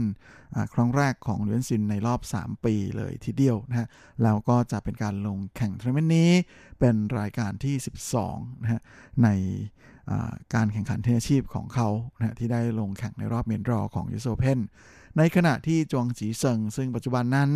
[0.74, 3.88] ครั้งแรกของเลียนซินในรอบ 3 ปีเลยทีเดียวนะฮะ
[4.24, 6.32] แล้วก็จะเป็นการลงแข่งทัวร์นาเมนต์นี้
[6.80, 7.76] เป็นรายการที่
[8.20, 8.82] 12นะฮะ
[9.24, 9.28] ใน
[10.54, 14.60] การแข่งขันเทนนิสอาชีพของเขานะที่ได้ลงแข่งในรอบ main draw ของ US Open
[15.20, 17.50] ในขณะที่จวงจีเซิงซึ่งปัจจุบันนั้น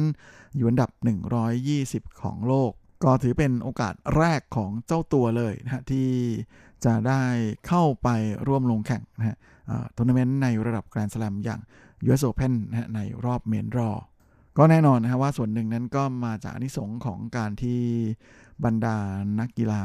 [0.55, 0.89] อยู่อันดับ
[1.55, 2.72] 120 ของโลก
[3.03, 6.09] ก็ถือเป็นโอกาสแรกของเจ้าตัวเลยนะที่
[6.86, 7.24] จะได้
[7.68, 8.09] เข้าไป
[8.47, 9.38] ร่วมลงแข่งนะฮะ
[9.95, 11.59] ทัวร์นาเมนต์ในระดับแกรนด์สแลมอย่าง
[12.05, 13.91] US Open นะในรอบ main draw
[14.57, 17.82] ก็แน่นอนนะว่าส่วนหนึ่งนั้นก็มาจากอานิสงส์ของการที่
[18.66, 18.95] บรรดา
[19.39, 19.84] นักกีฬา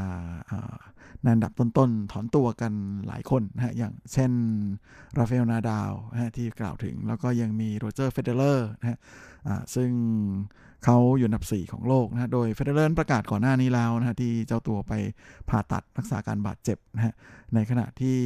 [1.23, 2.73] ในอันดับต้นๆ ถอนตัวกัน
[3.07, 4.33] หลายคนนะฮะอย่างเช่น
[5.19, 8.99] ราฟาเอลนาดาลนะที่กล่าวถึง แล้วก็ยังมีโรเจอร์เฟเดอเรอร์นะฮะ
[9.75, 9.91] ซึ่ง
[10.85, 14.93] เขาอยู่อันดับ 4 ของโลกนะโดยเฟเดอเรอร์ประกาศก่อนหน้านี้แล้วนะที่เจ้าตัวไป
[15.49, 17.14] ผ่าตัดรักษาการบาดเจ็บนะฮะ
[17.55, 18.19] ในขณะที่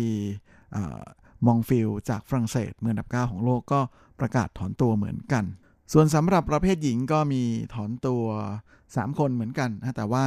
[1.47, 3.81] มงฟิลส์จากฝรั่งเศสมืออันดับ 9 ของโลกก็
[4.21, 5.45] ประกาศถอนตัวเหมือนกัน
[5.93, 7.43] ส่วนสำหรับประเภทหญิงก็มี
[7.75, 8.25] ถอนตัว
[8.71, 10.27] 3 คนเหมือนกันนะแต่ว่า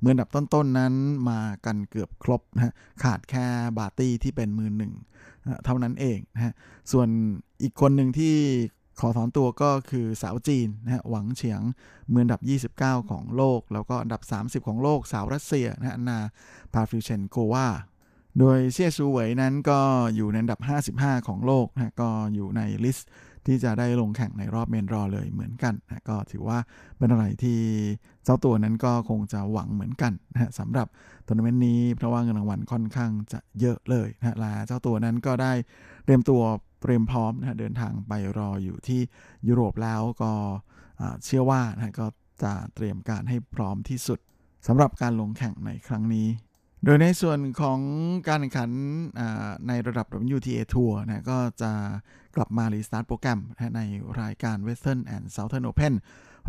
[0.00, 0.94] มืออันดับต้นๆนั้น
[1.28, 3.46] มากันเกือบครบนะขาดแค่
[3.78, 4.92] บาตี้ที่เป็นมือหนึ่ง
[5.64, 6.54] เท่านั้นเองนะ
[6.92, 7.08] ส่วน
[7.62, 8.34] อีกคนหนึ่งที่
[9.00, 11.60] ขอถอนตัวก็คือสาวจีนนะฮะหวังเฉียง
[12.14, 12.40] มืออันดับ
[12.82, 14.22] 29 ของโลก แล้วก็อันดับ
[14.62, 16.18] 30 ของโลกสาวรัสเซียนะฮะนะ
[16.74, 17.68] พาฟลิวเชนโกวา
[18.38, 19.80] โดยเซียซูเหวยนั้นก็
[20.16, 20.60] อยู่ในอันดับ
[20.94, 23.08] 55 ของโลกนะก็อยู่ใน list
[23.46, 26.58] ที่จะได้ลงแข่งในรอบ main draw เลยเหมือนกันนะก็ถือว่า
[26.98, 27.60] เป็นอะไรที่
[28.24, 30.86] เจ้าตัวนั้นก็คงจะหวังเหมือนกันนะสำหรับ
[31.26, 35.52] ทัวร์นาเมนต์นี้เพราะว่าเงินรางวัลค่อนข้างจะเยอะเลยนะและเจ้าตัวนั้นก็ได้
[36.04, 36.42] เตรียมตัว
[36.82, 39.00] เตรียมพร้อมนะเดินทางไปรออยู่ที่
[39.48, 40.32] ยุโรปแล้วก็
[41.24, 42.06] เชื่อว่านะก็
[42.42, 44.18] จะเตรียมการให้พร้อมที่สุด
[44.66, 46.28] สำหรับการลงแข่งในครั้งนี้
[46.88, 47.80] โดยในส่วนของ
[48.28, 48.70] การแข่งขัน
[49.68, 50.06] ในระดับ
[50.36, 51.72] WTA Tour นะก็จะ
[52.36, 53.40] กลับมารีสตาร์ทโปรแกรม
[53.76, 53.80] ใน
[54.20, 55.94] รายการ Western and Southern Open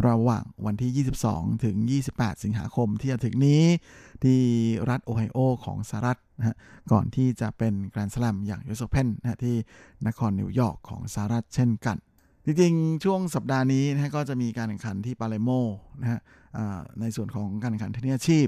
[0.07, 1.75] ระหว่างวันที่ 22 ถึง
[2.09, 3.63] 28 สิงหาคมที่จะถึงนี้
[4.23, 4.39] ที่
[4.89, 6.55] รัฐโอไฮโอของสหรัฐนะ
[6.91, 9.55] ก่อนที่จะเป็นแกรนด์สลัมอย่าง US Open นะที่
[10.07, 11.97] นครนิวยอร์กของสหรัฐเช่นกัน
[12.45, 15.49] จริงๆ ช่วงสัปดาห์นี้นะก็จะมีการแข่งขันที่ปาแลร์โม
[16.01, 16.19] นะฮะ
[17.01, 18.47] ในส่วนของการแข่งขันเทนนิสอาชีพ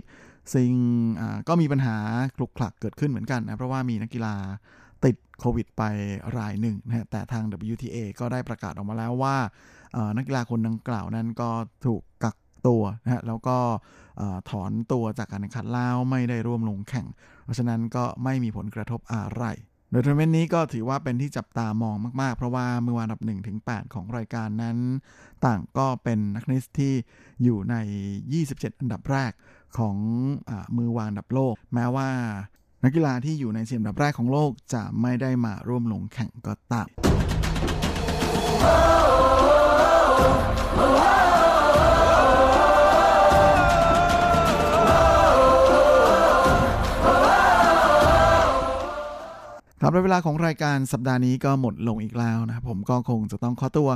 [0.54, 0.72] ซึ่ง
[1.48, 1.98] ก็มีปัญหา
[2.36, 4.36] ขลุกขลักเกิดขึ้นเหมือนกันนะ เพราะว่ามีนักกีฬา
[5.06, 5.84] ติดโควิดไป
[6.38, 9.38] รายหนึ่งนะแต่ทาง WTA ก็ได้ประกาศออกมาแล้วว่า
[10.18, 11.50] นักกีฬาคนดังกล่าวนั้นก็
[11.86, 12.38] ถูกกัก
[12.68, 13.58] ตัวนะฮะแล้วก็
[14.50, 17.08] ถอนตัวจากการแข่งขันแล้วไม่ได้ร่วมลงแข่ง
[17.44, 19.46] เพราะฉะนั้นก็ไม่มีผลกระทบอะไร
[19.92, 24.78] โดยทัวร์นาเมนต์นี้ก็ถือว่าเป็นที่จับตามองมาก ๆ เพราะว่าเมื่อวานดับ1ถึง8ของรายการนั้น
[25.46, 26.94] ต่างก็เป็นนักนิสที่
[27.44, 27.76] อยู่ใน
[28.28, 29.32] 27 อันดับแรก
[29.78, 29.96] ของ
[30.50, 32.10] อมือวางดับโลก แม้ว่า
[32.84, 36.90] นักกีฬาที่อยู่ในเสียมดับแรกของโลกจะไม่ได้มาร่วมลงแข่งก็ตาม
[49.82, 53.90] ครับและเวลาของรายการสัปดาห์นี้ก็หมดลงอีกแล้วนะครับผมก็คงจะต้องขอตัว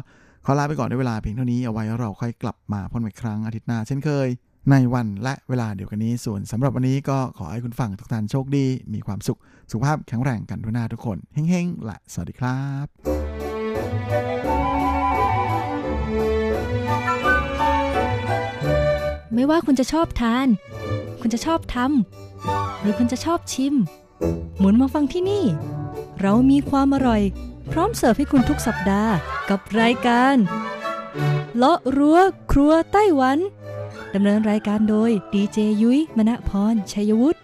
[0.45, 4.27] ขอลาไปก่อนด้วยเวลาเพียงเท่านี้เอาไว้เราค่อยกลับมาพบกันอีกครั้งอาทิตย์หน้าเช่นเคย
[4.71, 9.39] ในวันและเวลาเดียวกันนี้ ส่วนสำหรับวันนี้ก็ขอให้คุณฟังทุกท่านโชคดี มีความสุข
[9.71, 12.87] สุขภาพแข็งแรงกันทุกหน้าทุกคน เฮ้งๆและสวัสดีครับ
[19.33, 20.47] ไม่ว่าคุณจะชอบทาน
[21.21, 23.73] คุณจะชอบทำหรือคุณจะชอบชิม
[24.57, 25.43] หมุนมาฟังที่นี่
[26.21, 27.21] เรามีความอร่อย
[27.71, 29.13] พร้อมเสิร์ฟให้คุณทุกสัปดาห์
[29.49, 30.35] กับรายการ
[31.57, 32.19] เลาะรั้ว
[32.51, 33.37] ครัวไต้หวัน
[34.15, 37.39] ดำเนินรายการโดยดีเจยุ้ยมณพร ชัยวุฒิ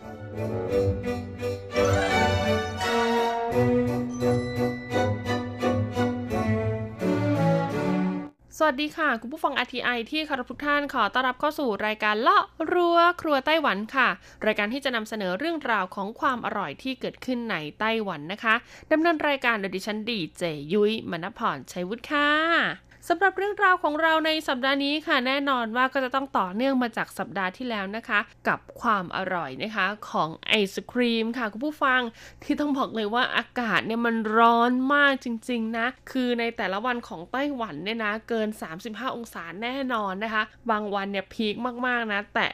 [8.57, 12.43] สวัสดีค่ะ คุณผู้ฟัง RTI ที่คารพทุกท่านขอต้อนรับเข้าสู่รายการเลาะ
[12.73, 14.07] รัวครัวไต้หวันค่ะ
[14.45, 18.55] รายการที่จะนำเสนอเรื่องราวของความอร่อยที่เกิดขึ้นในไต้หวันนะคะ
[18.91, 20.43] ดำเนินรายการโดยดิฉันดีเจ
[20.73, 32.01] ยุ้ยมณพรชัยวุฒิค่ะ สำหรับเรื่องราวของเราในสัปดาห์นี้ค่ะแน่นอนว่าก็จะต้องต่อเนื่องมาจากสัปดาห์ที่แล้วนะคะ กับความอร่อยนะคะของไอศครีมค่ะคุณผู้ฟัง
[32.43, 38.47] ที่ต้องบอกเลยว่าอากาศเนี่ยมันร้อนมากจริงๆนะคือในแต่ละวันของไต้หวันเนี่ยนะเกิน
[38.81, 41.55] 35 องศาแน่นอนนะคะ บางวันเนี่ยพีค
[41.87, 42.45] มากๆนะแต่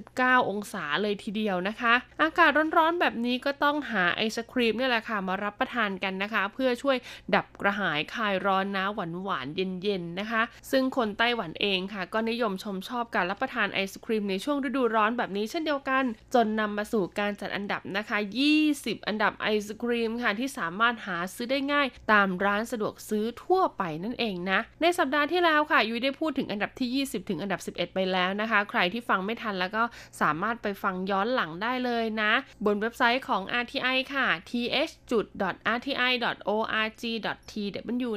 [0.00, 6.96] 39 องศาเลยทีเดียวนะคะ อากาศร้อนๆแบบนี้ก็ต้องหาไอศครีมเนี่ยแหละค่ะมารับประทานกันนะคะ เพื่อช่วย
[7.34, 18.18] ดับกระหายคลายร้อนนะหวานๆเย็นนะคะ ซึ่งคนไต้หวันเองค่ะ ก็นิยมชมชอบการรับประทานไอศครีมในช่วงฤดูร้อนแบบนี้เช่นเดียวกัน จนนำมาสู่การจัดอันดับนะคะ
[18.62, 29.82] 20 อันดับไอศครีมค่ะที่สามารถหาซื้อได้ง่าย ตามร้านสะดวกซื้อทั่วไปนั่นเองนะ ในสัปดาห์ที่แล้วค่ะยุ้ยได้พูดถึงอันดับที่ 20 ถึงอันดับ 11 ไปแล้วนะคะ ใครที่ฟังไม่ทันแล้วก็
[30.20, 32.32] สามารถไปฟังย้อนหลังได้เลยนะ
[32.64, 34.90] บนเว็บไซต์ของ RTI ค่ะ th.rti.org.tw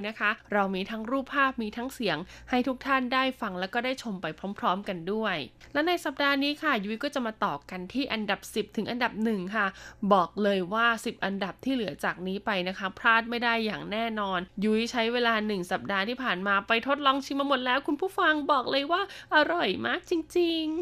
[0.07, 2.17] นะคะ เรามีทั้งรูปภาพมีทั้งเสียง
[2.49, 4.25] ให้ทุกท่านได้ฟังแล้วก็ได้ชมไป
[4.59, 5.35] พร้อม ๆ กันด้วย
[5.73, 9.65] และในสัปดาห์นี้ค่ะยุ้ยก็จะมาต่อกันที่อันดับ 10 ถึงอันดับ 1 ค่ะ
[10.13, 19.01] บอกเลยว่า 10 อันดับที่เหลือจากนี้ไปนะคะพลาดไม่ได้อย่างแน่นอน ยุ้ยใช้เวลา 1 สัปดาห์ที่ผ่านมาไปทดลองชิมมาหมดแล้วคุณผู้ฟังบอกเลยว่า
[19.35, 20.77] อร่อยมากจริง ๆ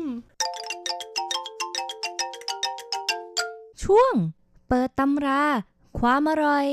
[3.83, 4.13] ช่วง
[4.67, 5.43] เปิดตำรา
[5.99, 6.67] ความอร่อย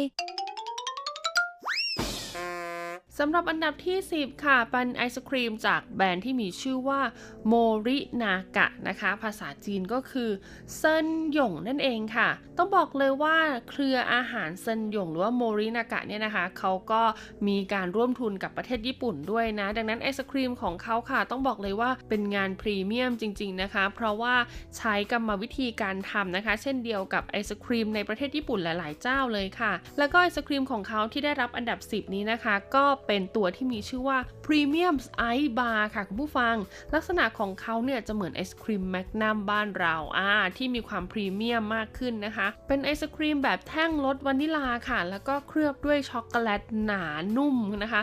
[3.19, 7.01] สำหรับอันดับที่ 10 ค่ะ เป็นไอศครีมจากแบรนด์ที่มีชื่อว่า
[7.47, 7.55] โม
[7.87, 10.31] รินากะนะคะ ภาษาจีนก็คือ
[10.77, 13.37] เซินหยงนั่นเองค่ะ ต้องบอกเลยว่า
[13.71, 17.03] เครืออาหารเซินหยงหรือว่าโมรินากะเนี่ยนะคะ เขาก็
[17.49, 24.35] มีการร่วมทุนกับประเทศญี่ปุ่นด้วยนะ ดังนั้นไอศครีมของเขาค่ะ ต้องบอกเลยว่าเป็นงานพรีเมียมจริง ๆนะคะ เพราะว่า
[24.77, 34.97] ใช้กรรมวิธีการทำนะคะ เช่นเดียวกับไอศครีมในประเทศญี่ปุ่นหลาย ๆ เจ้าเลยค่ะ แล้วก็ไอศครีมของเขาที่ได้รับอันดับ 10 นี้นะคะก็เป็นตัวที่มีชื่อว่า Premium
[35.37, 36.55] Ice Bar ค่ะคุณผู้ฟัง
[36.95, 47.03] ลักษณะของเขาเนี่ยจะเหมือนไอศครีมแมกนัมบ้านเราอ่าที่มีความพรีเมียมมากขึ้นนะคะ เป็นไอศครีมแบบแท่งรสวานิลาค่ะ แล้วก็เคลือบด้วยช็อกโกแลตหนา
[47.37, 48.03] นุ่มนะคะ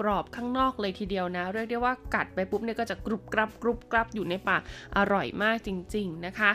[0.00, 4.62] กรอบๆข้างนอกเลยทีเดียวนะ เรียกได้ว่ากัดไปปุ๊บเนี่ยก็จะกรุบกรับกรุบกรับอยู่ในปาก
[4.96, 6.52] อร่อยมากจริง ๆนะคะ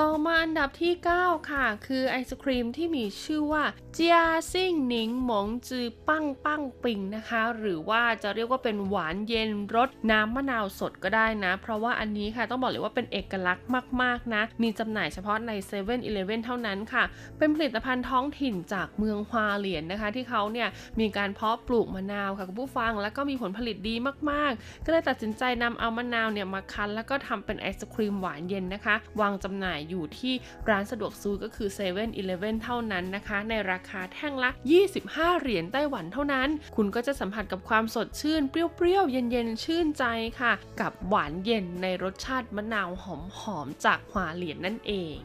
[0.00, 4.16] ต่อมาอันดับที่ 9 ค่ะ คือไอศครีมที่มีชื่อว่าเจีย
[4.52, 13.66] ซิ่งหนิงหมงจือปั้งปั้งปิงนะคะ หรือว่าจะเรียกว่าเป็นหวานเย็นรสน้ำมะนาวสดก็ได้นะ เพราะว่าอันนี้ค่ะต้องบอกเลยว่าเป็นเอกลักษณ์
[14.02, 17.04] มากๆนะ มีจำหน่ายเฉพาะใน7 e เ e ่ e อเท่านั้นค่ะ
[17.38, 20.68] เป็นผลิตภัณฑ์ท้องถิ่นจากเมืองฮวาเหลียนนะคะ ที่เขาเนี่ย
[21.00, 23.94] มีการเพาะปลูกมะนาวค่ะคุณผู้ฟัง แล้วก็มีผลผลิตดี
[24.30, 30.34] มากๆ ก็เลยตัดสินใจนำเอามะนาวเนี่ยมาคั้นแล้วก็ทำเป็นไอศครีมหวานเย็นนะคะ วางจำหน่ายอยู่ที่
[30.68, 32.06] ร้านสะดวกซื้อก็คือ7 e เ e ่
[32.54, 34.50] e เท่านั้นนะคะ ในราคาแท่งละ
[34.94, 40.04] 25 เหรียญไต้หวันเท่านั้น คุณก็จะสัมผัสกับความสดชื่น เปรี้ยวๆ เย็นๆ ชื่นใจ
[40.40, 45.18] ค่ะ กับหวานเย็นในรสชาติมะนาวหอมๆ จากหวาเหรียญนั่นเอง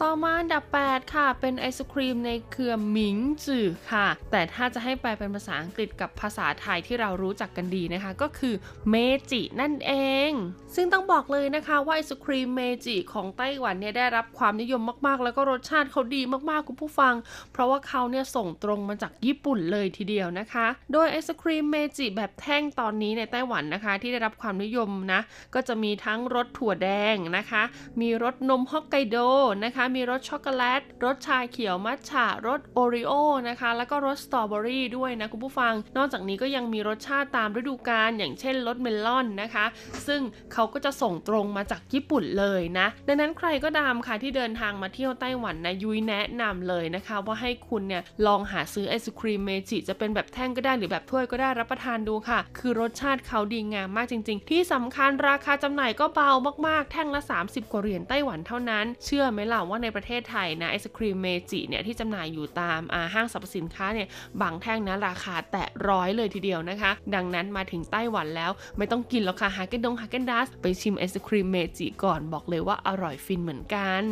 [0.00, 8.54] ต่อมาอันดับ 8 ค่ะ เป็นไอศครีมในเครือหมิงจื่อค่ะ แต่ถ้าจะให้แปลเป็นภาษาอังกฤษกับภาษาไทยที่เรารู้จักกันดีนะคะ ก็คือ
[8.90, 8.96] เม
[9.30, 9.92] จินั่นเอ
[10.28, 10.30] ง
[10.74, 17.14] ซึ่งต้องบอกเลยนะคะว่าไอศครีมเมจิของไต้หวันเนี่ยได้รับความนิยมมากๆ แล้วก็รสชาติเขาดีมากๆ คุณผู้ฟัง
[17.52, 25.20] เพราะว่าเขาเนี่ยส่งตรงมาจากญี่ปุ่นเลยทีเดียวนะคะ โดยไอศครีมเมจิแบบแท่งตอนนี้ในไต้หวันนะคะ ที่ได้รับความนิยมนะ
[25.54, 27.62] ก็จะมีทั้งรสถั่วแดงนะคะ
[28.00, 29.18] มีรสนมฮอกไกโด
[29.64, 33.12] นะคะมีรสช็อกโกแลต รสชาเขียวมัทฉะ รส Oreo
[33.48, 39.66] นะคะ แล้วก็รสสตรอเบอรี่ด้วยนะคุณผู้ฟัง นอกจากนี้ก็ยังมีรสชาติตามฤดูกาลอย่างเช่นรสเมลอนนะคะ
[40.06, 40.20] ซึ่ง
[40.52, 56.30] เขาก็จะส่งตรงมาจากญี่ปุ่นเลยนะ ดังนั้นใครก็ตามค่ะที่เดินทางมาเที่ยวไต้หวันนะยุ้ยแนะนำเลยนะคะ ว่าให้คุณเนี่ยลองหาซื้อไอศครีมเมจิจะเป็นแบบแท่งก็ได้หรือแบบถ้วยก็ได้รับประทานดูค่ะ คือรสชาติเขาดีงามมากจริง ๆ ที่สำคัญราคาจำหน่ายก็เบา
[56.66, 62.80] มากๆ แท่งละ 30 กว่าเหรียญไต้หวันเท่านั้น เชื่อไหมล่ะว่าในประเทศไทยนะไอศครีมเมจิเนี่ยที่จำหน่ายอยู่ตาม
[63.14, 64.08] ห้างสรรพสินค้าเนี่ย
[64.40, 74.02] บางแท่งนะราคาแตะร้อยเลยทีเดียวนะคะ ดังนั้นมาถึงไต้หวันแล้วไม่ต้องกินแล้วค่ะ Häagen ดง Häagen-Dazs ไปชิมไอศครีมเมจิก่อนบอกเลยว่าอร่อยฟินเหมือนกัน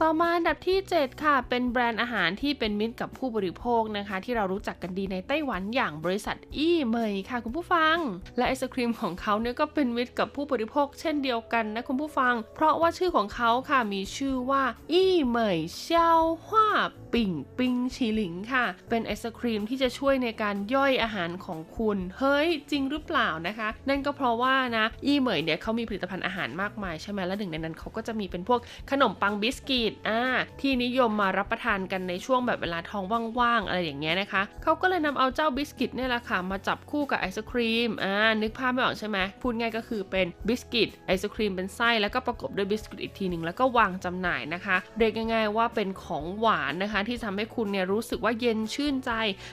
[0.00, 7.96] ต่อมาอันดับที่ 7 ค่ะ เป็นแบรนด์อาหารที่เป็นมิตรกับผู้บริโภคนะคะ ที่เรารู้จักกันดีในไต้หวันอย่างบริษัทอี้เหมยค่ะคุณผู้ฟัง
[8.36, 14.62] และไอศครีมของเขาเนี่ยก็เป็นมิตรกับผู้บริโภคเช่นเดียวกันนะคุณผู้ฟัง เพราะว่าชื่อของเขาค่ะมีชื่อว่า
[14.92, 16.68] อี้เมยเซียวฮวา
[17.12, 30.22] ปิ่งปิงชีหลิงค่ะ เป็นไอศครีมที่จะช่วยในการย่อยอาหารของคุณ เฮ้ย จริงหรือเปล่านะคะ นั่นก็เพราะว่านะอี้เหมยเนี่ยเขามีผลิตภัณฑ์อาหารมากมายใช่ไหมและหนึ่งในนั้นเขาก็จะมีเป็นพวกขนมปังบิสกิตอ่า
[30.60, 33.04] ที่นิยมมารับประทานกันในช่วงแบบเวลาท้อง
[33.40, 49.10] ว่างๆอะไรอย่างเงี้ยนะคะเขาก็เลยนำเอาเจ้าบิสกิตเนี่ยแหละค่ะมาจับคู่กับไอศครีมอ่านึกภาพไม่ออกใช่ไหมพูดง่ายก็คือเป็นบิสกิตไอศครีมเป็นไส้แล้วก็ประกบด้วยบิสกิตอีกทีหนึ่งแล้วก็วางจำหน่ายนะคะ เรียกง่ายๆว่าเป็นของหวานนะคะ ที่ทำให้คุณเนี่ยรู้สึกว่าเย็นชื่นใจ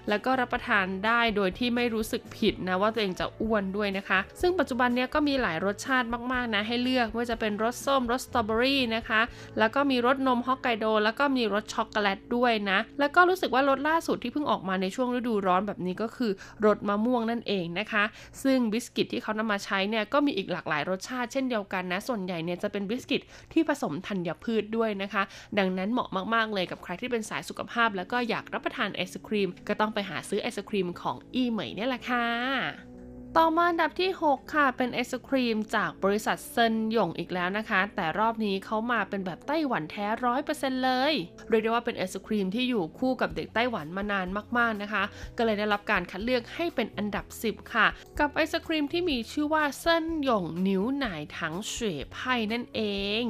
[0.09, 9.21] แล้วก็รับประทานได้โดยที่ไม่รู้สึกผิดนะว่าตัวเองจะอ้วนด้วยนะคะ ซึ่งปัจจุบันเนี้ยก็มีหลายรสชาติมากๆนะให้เลือกว่าจะเป็นรสส้มรสสตรอเบอรี่นะคะ
[9.59, 16.31] แล้วก็มีรสนมฮอกไกโดแล้วก็มีรสช็อกโกแลตด้วยนะ แล้วก็รู้สึกว่ารสล่าสุดที่เพิ่งออกมาในช่วงฤดูร้อนแบบนี้ก็คือ
[16.65, 18.03] รสมะม่วงนั่นเองนะคะ
[18.43, 23.21] ซึ่งบิสกิตที่เขานำมาใช้เนี่ยก็มีอีกหลากหลายรสชาติเช่นเดียวกันนะ ส่วนใหญ่เนี่ยจะเป็นบิสกิต
[23.53, 25.23] ที่ผสมธัญพืชด้วยนะคะ
[25.59, 32.98] ดังนั้นเหมาะมากๆเลยกับใครที่เป็นสายสุขภาพ แล้วก็อยากรับประทานไอศครีม ก็ต้องไปหาซื้อไอศครีมของอี้เหมยเนี่ยแหละค่ะ
[33.37, 41.13] ต่อมาอันดับที่ 6 ค่ะ เป็นไอศครีมจากบริษัทเซินหยงอีกแล้วนะคะ แต่รอบนี้เขามาเป็นแบบไต้หวันแท้ร้อยเปอร์เซ็นต์เลย
[41.49, 44.27] เรียกได้ว่าเป็นไอศครีมที่อยู่คู่กับเด็กไต้หวันมานาน
[44.57, 45.03] มากๆนะคะ
[45.37, 47.87] ก็เลยได้รับการคัดเลือกให้เป็นอันดับ 10 ค่ะ
[48.19, 52.81] กับไอศครีมที่มีชื่อว่าเซินหยง牛奶糖雪派นั่นเอ
[53.21, 53.23] ง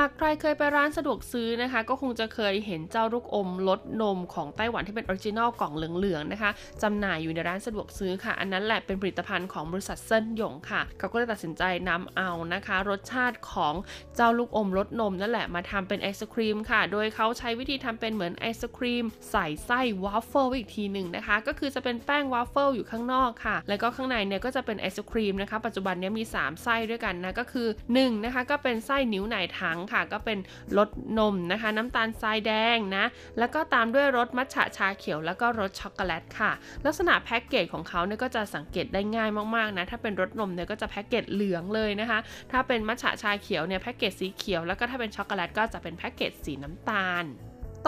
[0.00, 6.50] หากใครเคยไปร้านสะดวกซื้อนะคะ ก็คงจะเคยเห็นเจ้าลูกอมรสนมของไต้หวันที่เป็น original กล่องเหลืองๆนะคะ
[6.82, 13.74] จำหน่ายอยู่ในร้านสะดวกซื้อค่ะ อันนั้นแหละเป็นผลิตภัณฑ์ของบริษัทเซินหยงค่ะ เขาก็เลยตัดสินใจนำเอานะคะ รสชาติของ
[14.16, 30.38] เจ้าลูกอมรสนมนั่นแหละมาทำเป็นไอศครีมค่ะ โดยเขาใช้วิธีทำเป็นเหมือนไอศครีม ใส่ไส้วาฟเฟิลอีกทีหนึ่งนะคะ ก็คือจะเป็นแป้งวาฟเฟิลอยู่ข้างนอกค่ะ แล้วก็ข้างในเนี่ยก็จะเป็นไอศครีมนะคะ ปัจจุบันนี้มี 3 ไส้ด้วยกันนะก็คือ1นะคะก็เป็นไส้牛奶糖ค่ะ ก็เป็น
[30.78, 33.04] รสนมนะคะ น้ำตาลทรายแดงนะ
[33.38, 36.52] แล้วก็ตามด้วยรสมัทฉะชาเขียว แล้วก็รสช็อกโกแลตค่ะ
[36.86, 42.18] ลักษณะแพ็กเกจของเขาเนี่ยก็จะสังเกตได้ง่ายมากๆนะ ถ้าเป็นรสนมเนี่ยก็จะแพ็กเกจเหลืองเลยนะคะ
[42.52, 47.24] ถ้าเป็นมัทฉะชาเขียวเนี่ยแพ็กเกจสีเขียว แล้วก็ถ้าเป็นช็อกโกแลตก็จะเป็นแพ็กเกจสีน้ำตาล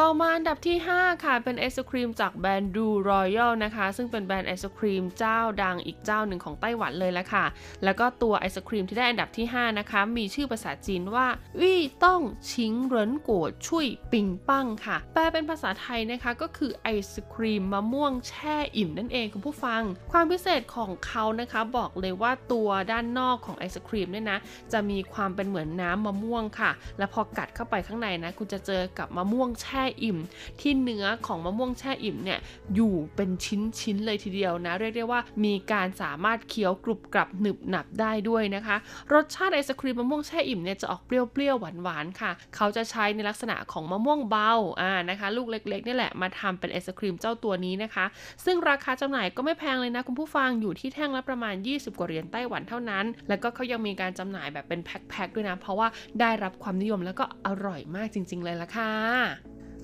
[0.03, 7.45] ต่อมาอันดับที่ 5 ค่ะ เป็นไอศครีมจากแบรนด์ดูรอยัลนะคะ ซึ่งเป็นแบรนด์ไอศครีมเจ้าดังอีกเจ้าหนึ่งของไต้หวันเลยละค่ะ
[7.85, 11.27] แล้วก็ตัวไอศครีมที่ได้อันดับที่ 5 นะคะ มีชื่อภาษาจีนว่า
[11.61, 12.21] วี่ต้อง
[12.51, 19.83] ชิงเหรินกัวชุยปิงปังค่ะ แปลเป็นภาษาไทยนะคะก็คือไอศครีมมะม่วงแช่อิ่มนั่นเองคุณผู้ฟัง
[20.13, 24.39] ความพิเศษของเขานะคะบอกเลยว่าตัวด้านนอกของไอศครีมเนี่ยนะ
[24.73, 30.19] จะมีความเป็นเหมือนน้ำมะม่วงค่ะ แล้วพอกัดเข้าไปข้างในนะคุณจะเจอกับมะม่วงแช่อิ่ม
[30.61, 32.39] ที่เนื้อของมะม่วงแช่อิ่มเนี่ย
[32.75, 38.77] อยู่เป็นชิ้นๆเลยทีเดียวนะ เรียกได้ว่ามีการสามารถเคี้ยวกรุบกรับหนึบหนับได้ด้วยนะคะ
[39.15, 48.05] รสชาติไอศครีมมะม่วงแช่อิ่มเนี่ยจะออกเปรี้ยวๆหวานๆค่ะ เขาจะใช้ในลักษณะของมะม่วงเบาอ่านะคะ ลูกเล็กๆนี่แหละมาทำเป็นไอศครีมเจ้าตัวนี้นะคะ
[48.45, 55.89] ซึ่งราคาจำหน่ายก็ไม่แพงเลยนะคุณผู้ฟังอยู่ที่แท่งละประมาณ 20 กว่าเหรียญไต้หวันเท่านั้น แล้วก็เขายังมีการจำหน่ายแบบเป็นแพ็คๆด้วยนะ เพราะว่า
[56.21, 58.93] ได้รับความนิยมแล้วก็อร่อยมากจริง ๆ เลยละค่ะ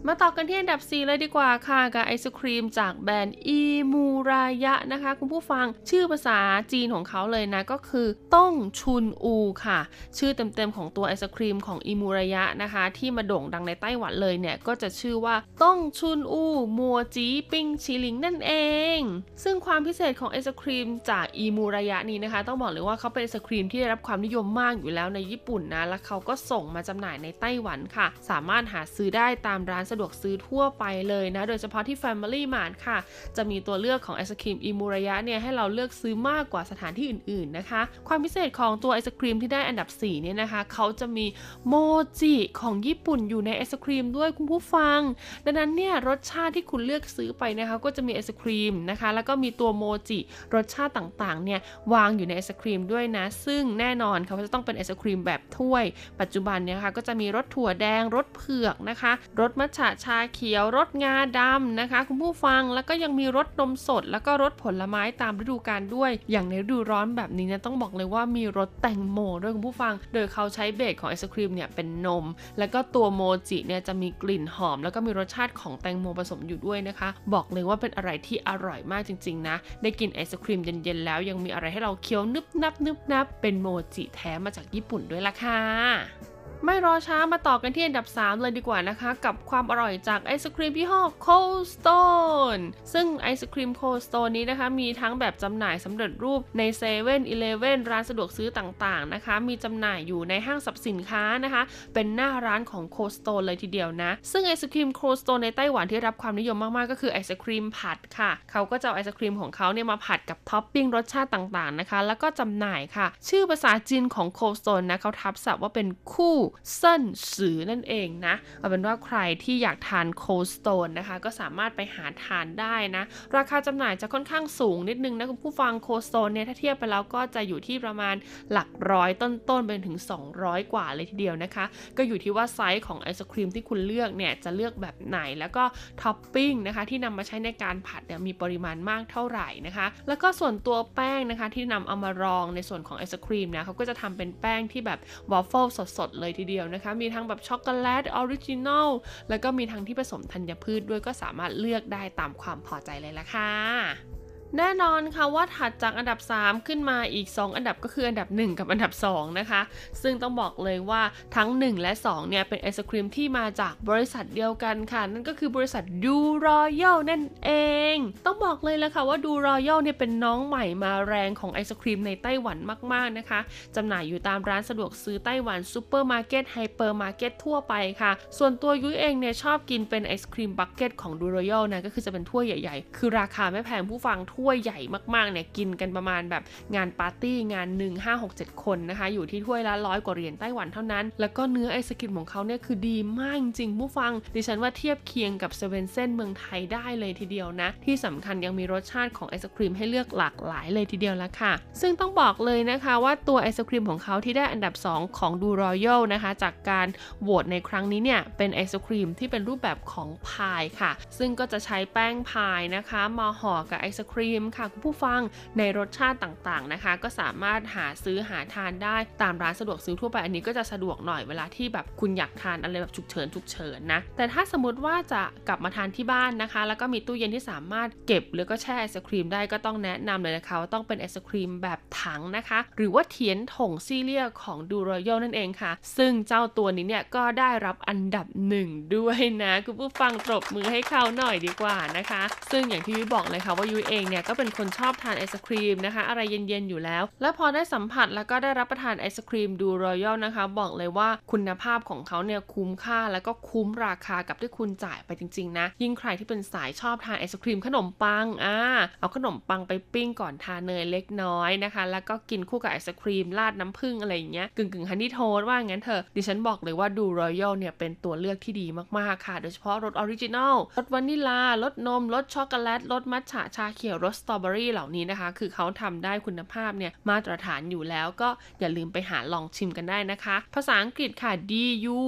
[0.08, 3.60] มาต่อกันที่อันดับ 4 เลยดีกว่าค่ะกับไอศครีมจากแบรนด์อี
[3.92, 6.38] มูรายะนะคะ คุณผู้ฟังชื่อภาษา
[6.72, 9.80] จีนของเขาเลยนะ ก็คือต้องชุนอูค่ะ
[10.18, 16.42] ชื่อเต็มๆของตัวไอศครีมของอีมูรายะนะคะ ที่มาโด่งดังในไต้หวันเลยเนี่ย ก็จะชื่อว่าต้องชุนอู
[16.78, 18.52] มัวจีปิ้งชิลิงนั่นเอ
[18.96, 18.98] ง
[19.44, 32.98] ซึ่งความพิเศษของไอศครีมจากอีมูรายะนี้นะคะ ต้องบอกเลยว่าเขาเป็นไอศครีมที่ได้รับความนิยมมากอยู่แล้วในญี่ปุ่นนะและเขาก็ส่งมาจำหน่ายในไต้หวันค่ะ สามารถหาซื้อได้ตามร้านสะดวกซื้อทั่วไปเลยนะ โดยเฉพาะที่ Family Mart ค่ะ
[33.36, 41.26] จะมีตัวเลือกของไอศครีมอิมูระยะเนี่ยให้เราเลือกซื้อมากกว่าสถานที่อื่นๆนะคะ ความพิเศษของตัวไอศครีมที่ได้อันดับ4เนี่ยนะคะ เขาจะมี
[41.68, 41.74] โม
[42.20, 45.00] จิของญี่ปุ่นอยู่ในไอศครีมด้วยคุณผู้ฟัง
[45.44, 50.18] ดังนั้นเนี่ยรสชาติที่คุณเลือกซื้อไปนะคะ ก็จะมีไอศครีมนะคะ แล้วก็มีตัวโมจิ
[50.54, 51.60] รสชาติต่างๆเนี่ย
[51.92, 55.84] วางอยู่ในไอศครีมด้วยนะ ซึ่งแน่นอนเขาจะต้องเป็นไอศครีมแบบถ้วย
[56.20, 72.24] ปัจจุบันเนี่ยค่ะก็จะมีรสถั่วแดงรสเผือกนะคะรสมัทฉะชาเขียวรสงาดำนะคะ คุณผู้ฟังแล้วก็ยังมีรสนมสด แล้วก็รสผลไม้ตามฤดูกาลด้วย อย่างในฤดูร้อนแบบนี้เนี่ยต้องบอกเลยว่ามีรสแตงโมด้วยคุณผู้ฟัง โดยเขาใช้ base ของไอศครีมเนี่ยเป็นนม
[72.58, 86.33] แล้วก็ตัวโมจิเนี่ยจะมีกลิ่นหอม แล้วก็มีรสชาติของแตงโมผสมอยู่ด้วยนะคะ บอกเลยว่าเป็นอะไรที่อร่อยมากจริง ๆ นะ ได้กินไอศครีมเย็นๆแล้วยังมีอะไรให้เราเคี้ยวหนึบหนับหนึบหนับเป็นโมจิแท้มาจากญี่ปุ่นด้วยล่ะค่ะ
[86.64, 97.16] ไม่รอช้ามาต่อกันที่อันดับ 3 เลยดีกว่านะคะ กับความอร่อยจากไอศครีมยี่ห้อ Cold Stone ซึ่งไอศครีม Cold Stone นี้นะคะ มีทั้งแบบจำหน่ายสำเร็จรูปใน7 e เ e ่
[97.48, 101.62] e อร้านสะดวกซื้อต่างๆนะคะ มีจำหน่ายอยู่ในห้างสรรพสินค้านะคะ
[101.94, 114.84] เป็นหน้าร้านของ Cold Stone เลยทีเดียวนะ ซึ่งไอศครีม Cold Stone ในไต้หวันที่รับความนิยมมาก ๆ ก็คือไอศครีมผัดค่ะ เขาก็จะเอาไอศครีมของเขาเนี่ยมาผัดกับท็อปปิ้งรสชาติต่างๆนะคะ แล้วก็จำหน่ายค่ะ ชื่อภาษาจีนของ Cold Stone
[114.90, 116.36] นะเขาทับศัพท์ว่าเป็นคู่
[116.78, 117.02] เส้น
[117.34, 123.04] สือนั่นเองนะ เอาเป็นว่าใครที่อยากทาน Cold Stone นะคะ ก็สามารถไปหาทานได้นะ
[123.36, 128.14] ราคาจำหน่ายจะค่อนข้างสูงนิดนึงนะคุณผู้ฟัง Cold Stone เนี่ยถ้าเทียบไปแล้วก็จะอยู่ที่ประมาณ
[128.52, 129.98] หลักร้อยต้นๆไปถึง
[130.34, 131.64] 200 กว่าเลยทีเดียวนะคะ
[131.96, 135.64] ก็อยู่ที่ว่าไซส์ของไอศครีมที่คุณเลือกเนี่ยจะเลือกแบบไหนแล้วก็
[136.02, 144.98] ท็อปปิ้งนะคะที่นำมาใช้ในการผัดเนี่ยมีปริมาณมากเท่าไหร่นะคะ แล้วก็ส่วนตัวแป้งนะคะที่นำเอามารองในส่วนของไอศครีมนะเขาก็จะทำเป็นแป้งที่แบบ
[145.32, 145.64] วอฟเฟิล
[145.98, 148.88] สดๆเลยทีเดียวนะคะ มีทั้งแบบช็อกโกแลต original
[149.28, 154.23] แล้วก็มีทั้งที่ผสมธัญพืชด้วยก็สามารถเลือกได้ตามความพอใจเลยละค่ะ
[154.58, 159.60] แน่นอนค่ะว่าถัดจากอันดับ 3 ขึ้นมาอีก 2 อันดับก็คืออันดับ 1 กับอันดับ 2 นะคะ
[160.02, 161.02] ซึ่งต้องบอกเลยว่า
[161.36, 167.50] ทั้ง 1 และ 2 เนี่ย เป็นไอศครีมที่มาจากบริษัทเดียวกันค่ะ นั่นก็คือบริษัท Duroyal นั่นเอ
[167.94, 167.96] ง
[168.26, 172.58] ต้องบอกเลยละค่ะว่า Duroyal เนี่ยเป็นน้องใหม่มาแรงของไอศครีมในไต้หวัน
[172.92, 173.40] มากๆนะคะ
[173.76, 184.80] จำหน่ายอยู่ตามร้านสะดวกซื้อไต้หวันซูเปอร์มาร์เก็ตไฮเปอร์มาร์เก็ตทั่วไปค่ะ ส่วนตัวยุ้ยเองเนี่ยชอบกินเป็นไอศครีม bucket ของ Duroyal นะก็คือจะเป็นถ้วยใหญ่ ๆ คือราคาไม่แพงผู้ฟังถ้วยใหญ่
[185.14, 186.42] มากๆเนี่ยกินกันประมาณแบบ
[186.76, 206.86] งานปาร์ตี้งานหนึ่ง5 6 7 คนนะคะ อยู่ที่ถ้วยละร้อยกว่าเหรียญไต้หวันเท่านั้น แล้วก็เนื้อไอศครีมของเขาเนี่ยคือดีมากจริงๆผู้ฟัง ดิฉันว่าเทียบเคียงกับ Swensen's เมืองไทยได้เลยทีเดียวนะ ที่สำคัญยังมีรสชาติของไอศครีมให้เลือกหลากหลายเลยทีเดียวละค่ะ ซึ่งต้องบอกเลยนะคะว่าตัวไอศครีมของเขาที่ได้อันดับ 2 ของ Duroyal นะคะ จากการ
[207.22, 214.23] โหวตในครั้งนี้เนี่ยเป็นไอศครีมที่เป็นรูปแบบของพายค่ะ ซึ่งก็จะใช้แป้งพายนะคะมาห่อกับไอศครีม
[214.56, 215.20] ค่ะคุณผู้ฟัง
[215.58, 258.56] ในรสชาติต่างๆนะคะ ก็สามารถหาซื้อหาทานได้ตามร้านสะดวกซื้อทั่วไปอันนี้ก็จะสะดวกหน่อยเวลาที่แบบคุณอยากทานอะไรแบบฉุกเฉินฉุกเฉินนะแต่ถ้าสมมติว่าจะกลับมาทานที่บ้านนะคะ แล้วก็มีตู้เย็นที่สามารถเก็บหรือก็แช่ไอศครีมได้ก็ต้องแนะนำเลยนะคะว่าต้องเป็นไอศครีมแบบถังนะคะ หรือว่าเทียนถงซีเรียของ Duroyal นั่นเองค่ะ ซึ่งเจ้าตัวนี้เนี่ยก็ได้รับอันดับหนึ่งด้วยนะคุณผู้ฟังตบมือให้เขาหน่อยดีกว่านะคะ ซึ่งอย่างที่ยุ้ยบอกเลยค่ะว่ายุ้ยเองเนี่ยก็เป็นคนชอบทานไอศครีมนะคะ อะไรเย็นๆอยู่แล้ว แล้วพอได้สัมผัสแล้วก็ได้รับประทานไอศครีมดูรอยัลนะคะ บอกเลยว่าคุณภาพของเขาเนี่ยคุ้มค่าแล้วก็คุ้มราคากับที่คุณจ่ายไปจริงๆนะยิ่งใครที่เป็นสายชอบทานไอศครีมขนมปังอ่า
[259.00, 268.66] เอาขนมปังไปปิ้งก่อนทานเนยเล็กน้อยนะคะ แล้วก็กินคู่กับไอศครีมราดน้ำผึ้งอะไรอย่างเงี้ยกึ่งกึ่งฮันนี่โทสว่างั้นเถอะดิฉันบอกเลยว่าดูรอยัลเนี่ยเป็นตัวเลือกที่ดี
[268.98, 278.28] มากๆค่ะ โดยเฉพาะรส original รสวานิลารสนมรสช็อกโกแลตรสมัทฉะชาเขียวรสสตรอเบอรี่เหล่านี้นะคะ คือเขาทำได้คุณภาพเนี่ยมาตรฐานอยู่แล้วก็
[278.60, 281.52] อย่าลืมไปหาลองชิมกันได้นะคะ ภาษาอังกฤษค่ะ D
[281.96, 282.00] U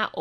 [0.00, 0.20] R O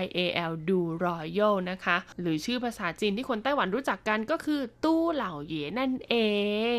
[0.00, 0.18] Y A
[0.50, 6.14] L Duroyal นะคะ หรือชื่อภาษาจีนที่คนไต้หวันรู้จักกันก็คือตู้เหล่าเย่นั่นเอ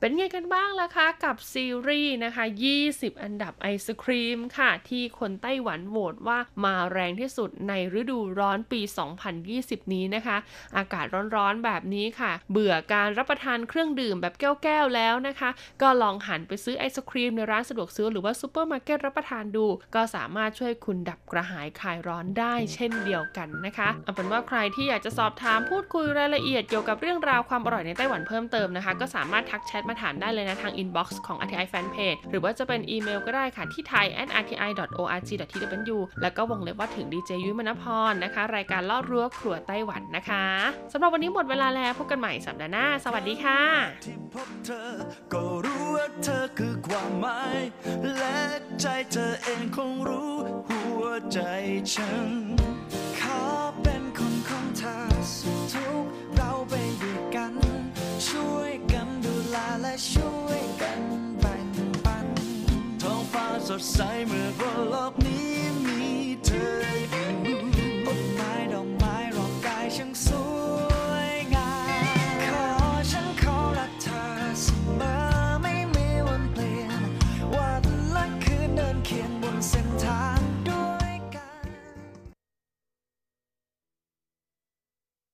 [0.00, 2.44] เป็นไงกันบ้างล่ะคะกับซีรีส์นะคะ
[2.82, 8.80] 20 อันดับไอศครีมค่ะ ที่คนไต้หวันโหวตว่ามาแรงที่สุดในฤดูร้อนปี
[9.36, 10.36] 2020 นี้นะคะ
[10.76, 15.50] อากาศร้อนๆแบบนี้ค่ะ เบื่อการรับประทานเครื่องดื่มแบบแก้วๆแล้วนะคะ
[15.82, 34.54] ก็ลองหันไปซื้อไอศครีมในร้านสะดวกซื้อหรือว่าซูเปอร์มาร์เก็ตรับประทานดู ก็สามารถช่วยคุณดับกระหายคลายร้อนได้เช่นเดียวกันนะคะเอาเป็นว่าใครที่อยากจะสอบถามพูดคุยรายละเอียดเกี่ยวกับเรื่องราวความอร่อยในไต้หวันเพิ่มเติมนะคะ ก็สามารถทักแชทมาถามได้เลยนะทาง inbox ของ RTI Fanpage หรือว่าจะเป็นอีเมลก็ได้ค่ะที่ thai rti
[34.98, 40.44] org tw แล้วก็วงเล็บว่าถึงดีเจยุ้ยมณพรนะคะ รายการลอดรั้วครัวไต้หวันนะคะ
[40.92, 43.60] สำหรับวันนี้หมดเวลาแล้วพบกันใหม่สัปดาห์หน้า สวัสดีค่ะ
[44.04, 44.90] ที่พบเธอ
[45.32, 47.58] ก็รู้ว่าเธอคือความหมาย
[48.16, 48.38] และ
[48.80, 50.32] ใจเธอเองคงรู้
[50.68, 51.38] หัวใจ
[51.92, 52.28] ฉัน
[53.20, 53.42] ขอ
[53.82, 54.96] เป็นคนของเธอ
[55.36, 56.04] สุขทุก
[56.36, 57.54] เราไปด้วยกัน
[58.26, 58.72] ช่วย
[59.54, 61.00] ลาและช่วยกัน
[61.40, 61.68] แบ่ง
[62.04, 62.26] ปัน
[63.02, 66.10] ท้องฟ้าสดใสเมื่อบนโลกนี้มี
[66.44, 66.70] เธอ
[67.10, 67.57] อยู่